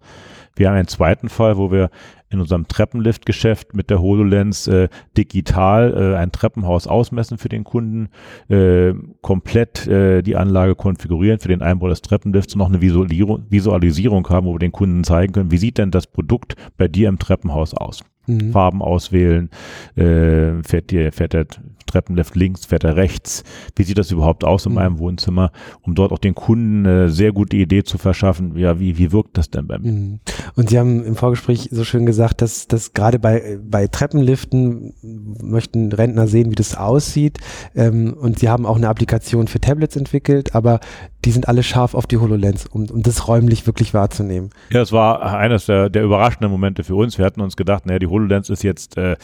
Wir 0.57 0.69
haben 0.69 0.75
einen 0.75 0.87
zweiten 0.87 1.29
Fall, 1.29 1.57
wo 1.57 1.71
wir 1.71 1.89
in 2.29 2.41
unserem 2.41 2.67
Treppenlift-Geschäft 2.67 3.73
mit 3.73 3.89
der 3.89 4.01
HoloLens 4.01 4.67
äh, 4.67 4.89
digital 5.17 5.93
äh, 5.93 6.17
ein 6.17 6.31
Treppenhaus 6.31 6.87
ausmessen 6.87 7.37
für 7.37 7.49
den 7.49 7.63
Kunden, 7.63 8.09
äh, 8.49 8.93
komplett 9.21 9.87
äh, 9.87 10.21
die 10.21 10.35
Anlage 10.35 10.75
konfigurieren 10.75 11.39
für 11.39 11.47
den 11.47 11.61
Einbau 11.61 11.87
des 11.87 12.01
Treppenlifts 12.01 12.53
und 12.53 12.59
noch 12.59 12.67
eine 12.67 12.81
Visualisierung, 12.81 13.45
Visualisierung 13.49 14.27
haben, 14.29 14.45
wo 14.45 14.55
wir 14.55 14.59
den 14.59 14.71
Kunden 14.73 15.03
zeigen 15.03 15.33
können, 15.33 15.51
wie 15.51 15.57
sieht 15.57 15.77
denn 15.77 15.91
das 15.91 16.07
Produkt 16.07 16.55
bei 16.77 16.87
dir 16.87 17.07
im 17.07 17.19
Treppenhaus 17.19 17.73
aus. 17.73 18.03
Mhm. 18.25 18.51
Farben 18.51 18.81
auswählen, 18.81 19.49
äh, 19.95 20.61
fährt, 20.63 20.91
dir, 20.91 21.13
fährt 21.13 21.31
der 21.31 21.47
Treppenlift 21.87 22.35
links, 22.35 22.65
fährt 22.65 22.83
er 22.83 22.95
rechts, 22.95 23.43
wie 23.75 23.83
sieht 23.83 23.97
das 23.97 24.11
überhaupt 24.11 24.43
aus 24.43 24.65
in 24.65 24.73
mhm. 24.73 24.75
meinem 24.75 24.99
Wohnzimmer, 24.99 25.51
um 25.81 25.95
dort 25.95 26.11
auch 26.11 26.19
den 26.19 26.35
Kunden 26.35 26.85
eine 26.85 27.09
sehr 27.09 27.31
gute 27.31 27.57
Idee 27.57 27.83
zu 27.83 27.97
verschaffen, 27.97 28.57
ja, 28.57 28.79
wie, 28.79 28.97
wie 28.97 29.11
wirkt 29.11 29.37
das 29.37 29.49
denn 29.49 29.67
bei 29.67 29.79
mir? 29.79 29.91
Mhm. 29.91 30.19
Und 30.55 30.69
Sie 30.69 30.77
haben 30.77 31.03
im 31.03 31.15
Vorgespräch 31.15 31.69
so 31.71 31.83
schön 31.83 32.05
gesagt, 32.05 32.41
dass, 32.41 32.67
dass 32.67 32.93
gerade 32.93 33.19
bei, 33.19 33.59
bei 33.63 33.87
Treppenliften 33.87 34.93
möchten 35.41 35.91
Rentner 35.91 36.27
sehen, 36.27 36.51
wie 36.51 36.55
das 36.55 36.75
aussieht 36.75 37.39
ähm, 37.75 38.13
und 38.13 38.39
Sie 38.39 38.49
haben 38.49 38.65
auch 38.65 38.75
eine 38.75 38.89
Applikation 38.89 39.47
für 39.47 39.59
Tablets 39.59 39.95
entwickelt, 39.95 40.53
aber 40.55 40.79
die 41.25 41.31
sind 41.31 41.47
alle 41.47 41.63
scharf 41.63 41.93
auf 41.93 42.07
die 42.07 42.17
HoloLens, 42.17 42.67
um, 42.67 42.89
um 42.89 43.01
das 43.03 43.27
räumlich 43.27 43.65
wirklich 43.65 43.93
wahrzunehmen. 43.93 44.51
Ja, 44.69 44.81
es 44.81 44.91
war 44.91 45.37
eines 45.37 45.65
der, 45.65 45.89
der 45.89 46.03
überraschenden 46.03 46.51
Momente 46.51 46.83
für 46.83 46.95
uns. 46.95 47.17
Wir 47.17 47.25
hatten 47.25 47.41
uns 47.41 47.57
gedacht, 47.57 47.85
naja, 47.85 47.99
die 47.99 48.07
HoloLens 48.07 48.49
ist 48.49 48.63
jetzt 48.63 48.97
äh, 48.97 49.17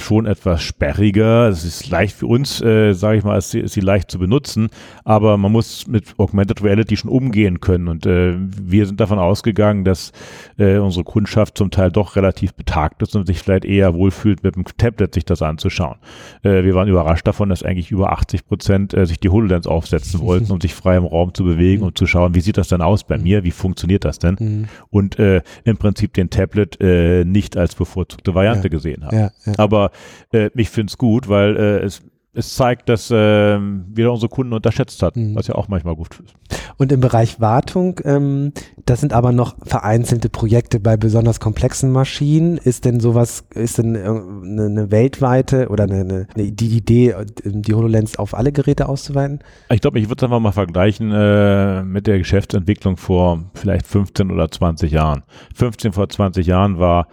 schon 0.00 0.26
etwas 0.26 0.62
sperriger. 0.62 1.48
Es 1.48 1.64
ist 1.64 1.88
leicht 1.90 2.16
für 2.16 2.26
uns, 2.26 2.60
äh, 2.62 2.92
sage 2.92 3.18
ich 3.18 3.24
mal, 3.24 3.38
ist 3.38 3.50
sie, 3.50 3.60
ist 3.60 3.74
sie 3.74 3.80
leicht 3.80 4.10
zu 4.10 4.18
benutzen, 4.18 4.68
aber 5.04 5.36
man 5.36 5.52
muss 5.52 5.86
mit 5.86 6.14
Augmented 6.18 6.62
Reality 6.62 6.96
schon 6.96 7.10
umgehen 7.10 7.60
können. 7.60 7.88
Und 7.88 8.06
äh, 8.06 8.34
wir 8.38 8.86
sind 8.86 9.00
davon 9.00 9.18
ausgegangen, 9.18 9.84
dass 9.84 10.12
äh, 10.58 10.78
unsere 10.78 11.04
Kundschaft 11.04 11.56
zum 11.56 11.70
Teil 11.70 11.90
doch 11.90 12.16
relativ 12.16 12.54
betagt 12.54 13.02
ist 13.02 13.16
und 13.16 13.26
sich 13.26 13.38
vielleicht 13.38 13.64
eher 13.64 13.94
wohlfühlt, 13.94 14.42
mit 14.42 14.56
dem 14.56 14.64
Tablet 14.64 15.14
sich 15.14 15.24
das 15.24 15.42
anzuschauen. 15.42 15.96
Äh, 16.42 16.64
wir 16.64 16.74
waren 16.74 16.88
überrascht 16.88 17.26
davon, 17.26 17.48
dass 17.48 17.62
eigentlich 17.62 17.90
über 17.90 18.12
80 18.12 18.46
Prozent 18.46 18.94
äh, 18.94 19.06
sich 19.06 19.20
die 19.20 19.28
HoloLens 19.28 19.66
aufsetzen 19.66 20.20
wollten, 20.24 20.50
um 20.52 20.60
sich 20.60 20.74
frei 20.74 20.96
im 20.96 21.04
Raum 21.04 21.34
zu 21.34 21.44
bewegen 21.44 21.82
und 21.82 21.98
zu 21.98 22.06
schauen, 22.06 22.34
wie 22.34 22.40
sieht 22.40 22.56
das 22.56 22.68
denn 22.68 22.82
aus 22.82 23.04
bei 23.04 23.18
mir, 23.18 23.44
wie 23.44 23.50
funktioniert 23.50 24.04
das 24.04 24.18
denn? 24.18 24.36
Mhm. 24.38 24.64
Und 24.90 25.18
äh, 25.18 25.42
im 25.64 25.76
Prinzip 25.76 26.14
den 26.14 26.30
Tablet 26.30 26.80
äh, 26.80 27.24
nicht 27.24 27.56
als 27.56 27.74
bevorzugte 27.74 28.34
Variante 28.34 28.68
ja. 28.68 28.70
gesehen 28.70 29.04
haben. 29.04 29.16
Ja, 29.16 29.30
ja. 29.44 29.52
Aber 29.56 29.89
äh, 30.32 30.50
ich 30.54 30.70
finde 30.70 30.90
es 30.90 30.98
gut, 30.98 31.28
weil 31.28 31.56
äh, 31.56 31.78
es, 31.84 32.02
es 32.32 32.54
zeigt, 32.54 32.88
dass 32.88 33.10
äh, 33.10 33.14
wir 33.58 34.12
unsere 34.12 34.28
Kunden 34.28 34.52
unterschätzt 34.52 35.02
hatten, 35.02 35.32
mhm. 35.32 35.36
was 35.36 35.46
ja 35.46 35.54
auch 35.54 35.68
manchmal 35.68 35.96
gut 35.96 36.08
ist. 36.24 36.34
Und 36.76 36.92
im 36.92 37.00
Bereich 37.00 37.40
Wartung, 37.40 38.00
ähm, 38.04 38.52
das 38.86 39.00
sind 39.00 39.12
aber 39.12 39.32
noch 39.32 39.56
vereinzelte 39.64 40.28
Projekte 40.28 40.80
bei 40.80 40.96
besonders 40.96 41.40
komplexen 41.40 41.90
Maschinen. 41.90 42.58
Ist 42.58 42.84
denn 42.84 43.00
sowas, 43.00 43.44
ist 43.54 43.78
denn 43.78 43.96
eine, 43.96 44.64
eine 44.66 44.90
weltweite 44.90 45.68
oder 45.68 45.84
eine, 45.84 46.26
eine, 46.34 46.52
die 46.52 46.76
Idee, 46.76 47.14
die 47.44 47.74
HoloLens 47.74 48.18
auf 48.18 48.34
alle 48.34 48.52
Geräte 48.52 48.88
auszuweiten? 48.88 49.40
Ich 49.70 49.80
glaube, 49.80 49.98
ich 49.98 50.08
würde 50.08 50.20
es 50.20 50.24
einfach 50.24 50.40
mal 50.40 50.52
vergleichen 50.52 51.12
äh, 51.12 51.82
mit 51.82 52.06
der 52.06 52.18
Geschäftsentwicklung 52.18 52.96
vor 52.96 53.44
vielleicht 53.54 53.86
15 53.86 54.30
oder 54.30 54.50
20 54.50 54.92
Jahren. 54.92 55.22
15 55.54 55.92
vor 55.92 56.08
20 56.08 56.46
Jahren 56.46 56.78
war 56.78 57.06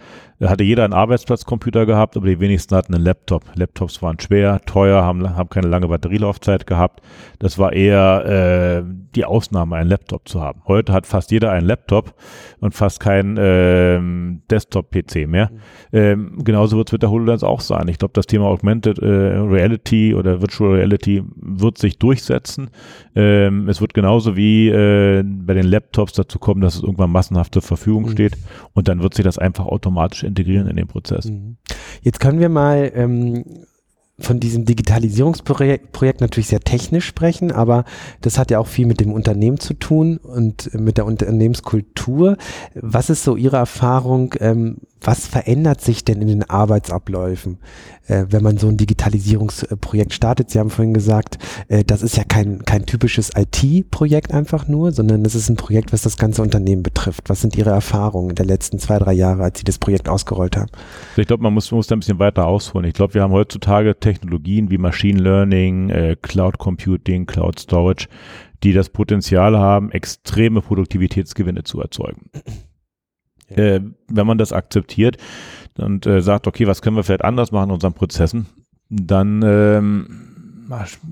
hatte 0.46 0.62
jeder 0.62 0.84
einen 0.84 0.92
Arbeitsplatzcomputer 0.92 1.84
gehabt, 1.84 2.16
aber 2.16 2.26
die 2.26 2.38
wenigsten 2.38 2.76
hatten 2.76 2.94
einen 2.94 3.04
Laptop. 3.04 3.44
Laptops 3.56 4.02
waren 4.02 4.20
schwer, 4.20 4.60
teuer, 4.66 5.02
haben, 5.02 5.36
haben 5.36 5.48
keine 5.48 5.66
lange 5.66 5.88
Batterielaufzeit 5.88 6.66
gehabt. 6.66 7.00
Das 7.40 7.58
war 7.58 7.72
eher 7.72 8.84
äh, 8.84 8.88
die 9.14 9.24
Ausnahme, 9.24 9.76
einen 9.76 9.90
Laptop 9.90 10.28
zu 10.28 10.40
haben. 10.40 10.62
Heute 10.66 10.92
hat 10.92 11.06
fast 11.06 11.32
jeder 11.32 11.50
einen 11.50 11.57
Laptop 11.64 12.14
und 12.60 12.74
fast 12.74 13.00
keinen 13.00 13.36
äh, 13.36 14.00
Desktop-PC 14.50 15.26
mehr. 15.26 15.50
Mhm. 15.50 15.58
Ähm, 15.92 16.38
genauso 16.44 16.76
wird 16.76 16.88
es 16.88 16.92
mit 16.92 17.02
der 17.02 17.10
HoloLens 17.10 17.42
auch 17.42 17.60
sein. 17.60 17.88
Ich 17.88 17.98
glaube, 17.98 18.12
das 18.14 18.26
Thema 18.26 18.46
Augmented 18.46 18.98
äh, 18.98 19.06
Reality 19.06 20.14
oder 20.14 20.40
Virtual 20.40 20.74
Reality 20.74 21.22
wird 21.36 21.78
sich 21.78 21.98
durchsetzen. 21.98 22.70
Ähm, 23.14 23.68
es 23.68 23.80
wird 23.80 23.94
genauso 23.94 24.36
wie 24.36 24.68
äh, 24.68 25.22
bei 25.24 25.54
den 25.54 25.66
Laptops 25.66 26.12
dazu 26.12 26.38
kommen, 26.38 26.60
dass 26.60 26.76
es 26.76 26.82
irgendwann 26.82 27.10
massenhaft 27.10 27.54
zur 27.54 27.62
Verfügung 27.62 28.04
mhm. 28.04 28.10
steht 28.10 28.36
und 28.74 28.88
dann 28.88 29.02
wird 29.02 29.14
sich 29.14 29.24
das 29.24 29.38
einfach 29.38 29.66
automatisch 29.66 30.24
integrieren 30.24 30.68
in 30.68 30.76
den 30.76 30.86
Prozess. 30.86 31.30
Mhm. 31.30 31.56
Jetzt 32.02 32.20
können 32.20 32.40
wir 32.40 32.48
mal 32.48 32.90
ähm, 32.94 33.44
von 34.20 34.40
diesem 34.40 34.64
Digitalisierungsprojekt 34.64 36.20
natürlich 36.20 36.48
sehr 36.48 36.60
technisch 36.60 37.06
sprechen, 37.06 37.52
aber 37.52 37.84
das 38.20 38.36
hat 38.36 38.50
ja 38.50 38.58
auch 38.58 38.66
viel 38.66 38.86
mit 38.86 39.00
dem 39.00 39.12
Unternehmen 39.12 39.60
zu 39.60 39.74
tun 39.74 40.16
und 40.18 40.74
mit 40.74 40.96
der 40.98 41.06
Unternehmenskultur. 41.06 42.36
Was 42.74 43.10
ist 43.10 43.22
so 43.22 43.36
Ihre 43.36 43.58
Erfahrung? 43.58 44.34
Ähm, 44.40 44.78
was 45.00 45.26
verändert 45.26 45.80
sich 45.80 46.04
denn 46.04 46.20
in 46.20 46.28
den 46.28 46.50
Arbeitsabläufen, 46.50 47.58
äh, 48.08 48.24
wenn 48.30 48.42
man 48.42 48.58
so 48.58 48.68
ein 48.68 48.76
Digitalisierungsprojekt 48.76 50.12
startet? 50.12 50.50
Sie 50.50 50.58
haben 50.58 50.70
vorhin 50.70 50.94
gesagt, 50.94 51.38
äh, 51.68 51.84
das 51.84 52.02
ist 52.02 52.16
ja 52.16 52.24
kein, 52.24 52.64
kein 52.64 52.84
typisches 52.84 53.30
IT-Projekt 53.36 54.34
einfach 54.34 54.66
nur, 54.66 54.92
sondern 54.92 55.24
es 55.24 55.34
ist 55.34 55.48
ein 55.48 55.56
Projekt, 55.56 55.92
was 55.92 56.02
das 56.02 56.16
ganze 56.16 56.42
Unternehmen 56.42 56.82
betrifft. 56.82 57.28
Was 57.28 57.42
sind 57.42 57.56
Ihre 57.56 57.70
Erfahrungen 57.70 58.34
der 58.34 58.46
letzten 58.46 58.78
zwei, 58.78 58.98
drei 58.98 59.12
Jahre, 59.12 59.44
als 59.44 59.58
Sie 59.58 59.64
das 59.64 59.78
Projekt 59.78 60.08
ausgerollt 60.08 60.56
haben? 60.56 60.70
Ich 61.16 61.26
glaube, 61.26 61.42
man 61.42 61.54
muss, 61.54 61.70
muss 61.70 61.86
da 61.86 61.94
ein 61.94 62.00
bisschen 62.00 62.18
weiter 62.18 62.46
ausholen. 62.46 62.86
Ich 62.86 62.94
glaube, 62.94 63.14
wir 63.14 63.22
haben 63.22 63.32
heutzutage 63.32 63.98
Technologien 64.08 64.70
wie 64.70 64.78
Machine 64.78 65.20
Learning, 65.20 65.90
äh, 65.90 66.16
Cloud 66.20 66.58
Computing, 66.58 67.26
Cloud 67.26 67.58
Storage, 67.58 68.08
die 68.62 68.72
das 68.72 68.88
Potenzial 68.88 69.56
haben, 69.58 69.90
extreme 69.92 70.62
Produktivitätsgewinne 70.62 71.64
zu 71.64 71.80
erzeugen. 71.80 72.30
Äh, 73.50 73.80
wenn 74.08 74.26
man 74.26 74.36
das 74.36 74.52
akzeptiert 74.52 75.16
und 75.78 76.04
äh, 76.04 76.20
sagt, 76.20 76.46
okay, 76.46 76.66
was 76.66 76.82
können 76.82 76.96
wir 76.96 77.02
vielleicht 77.02 77.24
anders 77.24 77.50
machen 77.50 77.70
in 77.70 77.74
unseren 77.76 77.94
Prozessen, 77.94 78.44
dann 78.90 79.40
ähm, 79.42 80.28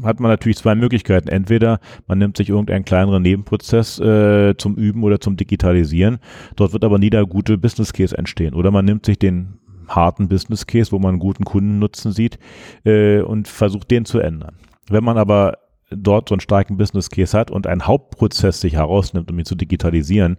hat 0.03 0.21
man 0.21 0.31
natürlich 0.31 0.59
zwei 0.59 0.75
Möglichkeiten. 0.75 1.29
Entweder 1.29 1.81
man 2.07 2.19
nimmt 2.19 2.37
sich 2.37 2.51
irgendeinen 2.51 2.85
kleineren 2.85 3.23
Nebenprozess 3.23 3.99
äh, 4.01 4.55
zum 4.59 4.77
Üben 4.77 5.03
oder 5.03 5.19
zum 5.19 5.39
Digitalisieren. 5.39 6.19
Dort 6.57 6.75
wird 6.75 6.85
aber 6.85 6.99
nie 6.99 7.09
der 7.09 7.25
gute 7.25 7.57
Business 7.57 7.95
Case 7.95 8.17
entstehen. 8.19 8.53
Oder 8.53 8.71
man 8.71 8.85
nimmt 8.85 9.07
sich 9.07 9.19
den 9.19 9.55
harten 9.89 10.29
Business 10.29 10.67
Case, 10.67 10.93
wo 10.93 10.99
man 10.99 11.11
einen 11.11 11.19
guten 11.19 11.45
Kundennutzen 11.45 12.13
sieht 12.13 12.39
äh, 12.85 13.21
und 13.21 13.49
versucht 13.49 13.91
den 13.91 14.05
zu 14.05 14.19
ändern. 14.19 14.57
Wenn 14.89 15.05
man 15.05 15.19
aber 15.19 15.59
dort 15.91 16.29
so 16.29 16.35
einen 16.35 16.41
starken 16.41 16.77
Business 16.77 17.11
Case 17.11 17.37
hat 17.37 17.51
und 17.51 17.67
einen 17.67 17.87
Hauptprozess 17.87 18.61
sich 18.61 18.75
herausnimmt, 18.75 19.31
um 19.31 19.39
ihn 19.39 19.45
zu 19.45 19.55
digitalisieren, 19.55 20.39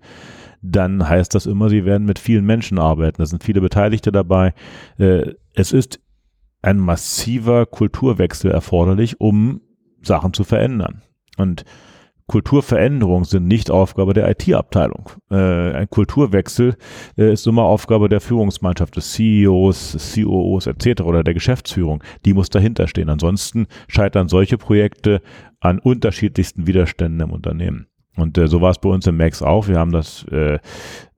dann 0.62 1.08
heißt 1.08 1.34
das 1.36 1.46
immer, 1.46 1.70
sie 1.70 1.86
werden 1.86 2.06
mit 2.06 2.20
vielen 2.20 2.46
Menschen 2.46 2.80
arbeiten. 2.80 3.22
Es 3.22 3.30
sind 3.30 3.44
viele 3.44 3.62
Beteiligte 3.62 4.12
dabei. 4.12 4.54
Äh, 4.98 5.34
es 5.54 5.72
ist 5.72 6.00
ein 6.62 6.80
massiver 6.80 7.66
Kulturwechsel 7.66 8.52
erforderlich, 8.52 9.22
um 9.22 9.62
Sachen 10.02 10.34
zu 10.34 10.44
verändern. 10.44 11.04
Und 11.38 11.64
Kulturveränderungen 12.28 13.24
sind 13.24 13.48
nicht 13.48 13.72
Aufgabe 13.72 14.14
der 14.14 14.30
IT-Abteilung. 14.30 15.10
Äh, 15.32 15.36
ein 15.36 15.90
Kulturwechsel 15.90 16.76
äh, 17.18 17.32
ist 17.32 17.48
immer 17.48 17.64
Aufgabe 17.64 18.10
der 18.10 18.20
Führungsmannschaft, 18.20 18.98
des 18.98 19.14
CEOs, 19.14 20.14
COOs 20.14 20.68
etc. 20.68 21.02
oder 21.02 21.24
der 21.24 21.34
Geschäftsführung. 21.34 22.04
Die 22.26 22.34
muss 22.34 22.50
dahinter 22.50 22.88
stehen. 22.88 23.10
Ansonsten 23.10 23.68
scheitern 23.88 24.28
solche 24.28 24.58
Projekte 24.58 25.22
an 25.62 25.80
unterschiedlichsten 25.80 26.68
Widerständen 26.68 27.22
im 27.22 27.32
Unternehmen. 27.32 27.88
Und 28.18 28.38
äh, 28.38 28.48
so 28.48 28.62
war 28.62 28.72
es 28.72 28.80
bei 28.80 28.90
uns 28.90 29.08
im 29.08 29.18
Max 29.18 29.42
auch. 29.42 29.68
Wir 29.68 29.78
haben 29.80 29.92
das 29.92 30.26
äh, 30.26 30.60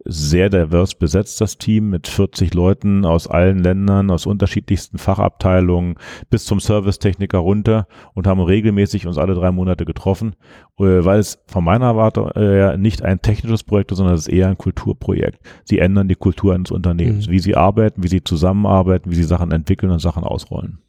sehr 0.06 0.50
divers 0.50 0.96
besetzt, 0.96 1.42
das 1.42 1.58
Team, 1.58 1.90
mit 1.90 2.08
40 2.08 2.54
Leuten 2.54 3.06
aus 3.06 3.28
allen 3.28 3.60
Ländern, 3.60 4.10
aus 4.12 4.26
unterschiedlichsten 4.26 4.98
Fachabteilungen 4.98 5.96
bis 6.30 6.46
zum 6.46 6.60
Servicetechniker 6.60 7.38
runter 7.38 7.88
und 8.14 8.26
haben 8.26 8.40
regelmäßig 8.40 9.08
uns 9.08 9.18
alle 9.18 9.36
drei 9.36 9.52
Monate 9.52 9.86
getroffen, 9.86 10.36
äh, 10.80 10.84
weil 10.84 11.20
es 11.20 11.40
von 11.48 11.64
meiner 11.64 11.88
Erwartung 11.88 12.30
äh, 12.32 12.78
nicht 12.78 13.04
ein 13.04 13.22
technisches 13.22 13.64
Projekt 13.64 13.92
ist, 13.92 13.98
sondern 13.98 14.16
es 14.16 14.28
ist 14.28 14.34
eher 14.34 14.48
ein 14.48 14.58
Kulturprojekt. 14.58 15.40
Sie 15.66 15.80
ändern 15.80 16.08
die 16.08 16.16
Kultur 16.16 16.54
eines 16.54 16.72
Unternehmens, 16.72 17.28
mhm. 17.28 17.32
wie 17.32 17.40
sie 17.40 17.56
arbeiten, 17.56 18.04
wie 18.04 18.10
sie 18.10 18.24
zusammenarbeiten, 18.24 19.12
wie 19.12 19.16
sie 19.16 19.24
Sachen 19.24 19.52
entwickeln 19.52 19.92
und 19.92 20.00
Sachen 20.00 20.24
ausrollen. 20.24 20.80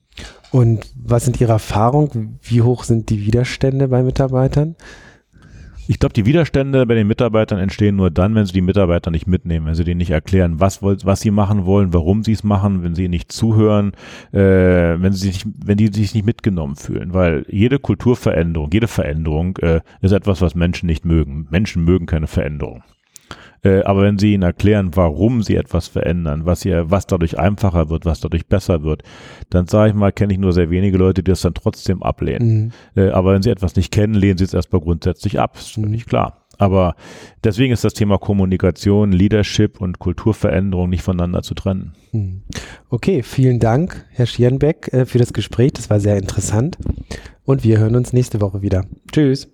Und 0.51 0.93
was 0.97 1.25
sind 1.25 1.41
Ihre 1.41 1.53
Erfahrungen? 1.53 2.39
Wie 2.43 2.63
hoch 2.63 2.85
sind 2.85 3.11
die 3.11 3.25
Widerstände 3.25 3.89
bei 3.89 4.03
Mitarbeitern? 4.03 4.77
Ich 5.91 5.99
glaube, 5.99 6.13
die 6.13 6.25
Widerstände 6.25 6.87
bei 6.87 6.95
den 6.95 7.09
Mitarbeitern 7.09 7.59
entstehen 7.59 7.97
nur 7.97 8.13
dann, 8.13 8.37
wenn 8.37 8.47
sie 8.47 8.53
die 8.53 8.61
Mitarbeiter 8.61 9.11
nicht 9.11 9.27
mitnehmen, 9.27 9.67
wenn 9.67 9.75
sie 9.75 9.83
denen 9.83 9.99
nicht 9.99 10.13
erklären, 10.13 10.61
was, 10.61 10.85
was 10.85 11.21
sie 11.21 11.33
machen 11.33 11.67
wollen, 11.67 11.93
warum 11.93 12.23
sie 12.23 12.31
es 12.31 12.45
machen, 12.45 12.85
wenn 12.85 12.95
sie 12.95 13.09
nicht 13.09 13.33
zuhören, 13.33 13.91
äh, 14.31 14.39
wenn 14.39 15.13
sie 15.13 15.33
sich, 15.33 15.45
wenn 15.45 15.79
die 15.79 15.89
sich 15.89 16.15
nicht 16.15 16.25
mitgenommen 16.25 16.77
fühlen. 16.77 17.13
Weil 17.13 17.45
jede 17.49 17.81
Kulturveränderung, 17.81 18.71
jede 18.73 18.87
Veränderung 18.87 19.57
äh, 19.57 19.81
ist 20.01 20.13
etwas, 20.13 20.41
was 20.41 20.55
Menschen 20.55 20.87
nicht 20.87 21.05
mögen. 21.05 21.49
Menschen 21.51 21.85
mögen 21.85 22.07
keine 22.07 22.29
Veränderung. 22.29 22.85
Äh, 23.63 23.83
aber 23.83 24.03
wenn 24.03 24.19
Sie 24.19 24.35
ihnen 24.35 24.43
erklären, 24.43 24.91
warum 24.95 25.43
Sie 25.43 25.57
etwas 25.57 25.89
verändern, 25.89 26.47
was, 26.47 26.65
ihr, 26.65 26.91
was 26.91 27.07
dadurch 27.07 27.39
einfacher 27.39 27.91
wird, 27.91 28.05
was 28.07 28.21
dadurch 28.21 28.47
besser 28.47 28.83
wird, 28.83 29.03
dann 29.51 29.67
sage 29.67 29.91
ich 29.91 29.95
mal, 29.95 30.13
kenne 30.13 30.33
ich 30.33 30.39
nur 30.39 30.53
sehr 30.53 30.71
wenige 30.71 30.97
Leute, 30.97 31.23
die 31.23 31.31
das 31.31 31.43
dann 31.43 31.55
trotzdem 31.55 32.03
ablehnen. 32.03 32.73
Mhm. 32.97 33.03
Äh, 33.03 33.11
aber 33.11 33.35
wenn 33.35 33.43
Sie 33.43 33.51
etwas 33.51 33.77
nicht 33.77 33.93
kennen, 33.93 34.15
lehnen 34.15 34.39
Sie 34.39 34.45
es 34.45 34.55
erstmal 34.55 34.81
grundsätzlich 34.81 35.39
ab. 35.39 35.57
Ist 35.57 35.77
mhm. 35.79 35.91
nicht 35.91 36.09
klar. 36.09 36.47
Aber 36.61 36.95
deswegen 37.43 37.73
ist 37.73 37.85
das 37.85 37.95
Thema 37.95 38.19
Kommunikation, 38.19 39.13
Leadership 39.13 39.81
und 39.81 39.99
Kulturveränderung 39.99 40.91
nicht 40.91 41.03
voneinander 41.03 41.43
zu 41.43 41.55
trennen. 41.55 41.95
Mhm. 42.13 42.43
Okay, 42.91 43.23
vielen 43.23 43.59
Dank, 43.61 44.05
Herr 44.11 44.27
Schierenbeck, 44.27 44.93
äh, 44.93 45.07
für 45.07 45.19
das 45.19 45.33
Gespräch. 45.33 45.73
Das 45.73 45.89
war 45.89 46.01
sehr 46.01 46.19
interessant. 46.19 46.77
Und 47.45 47.65
wir 47.65 47.79
hören 47.79 47.97
uns 47.97 48.13
nächste 48.13 48.41
Woche 48.41 48.61
wieder. 48.61 48.85
Tschüss. 49.11 49.49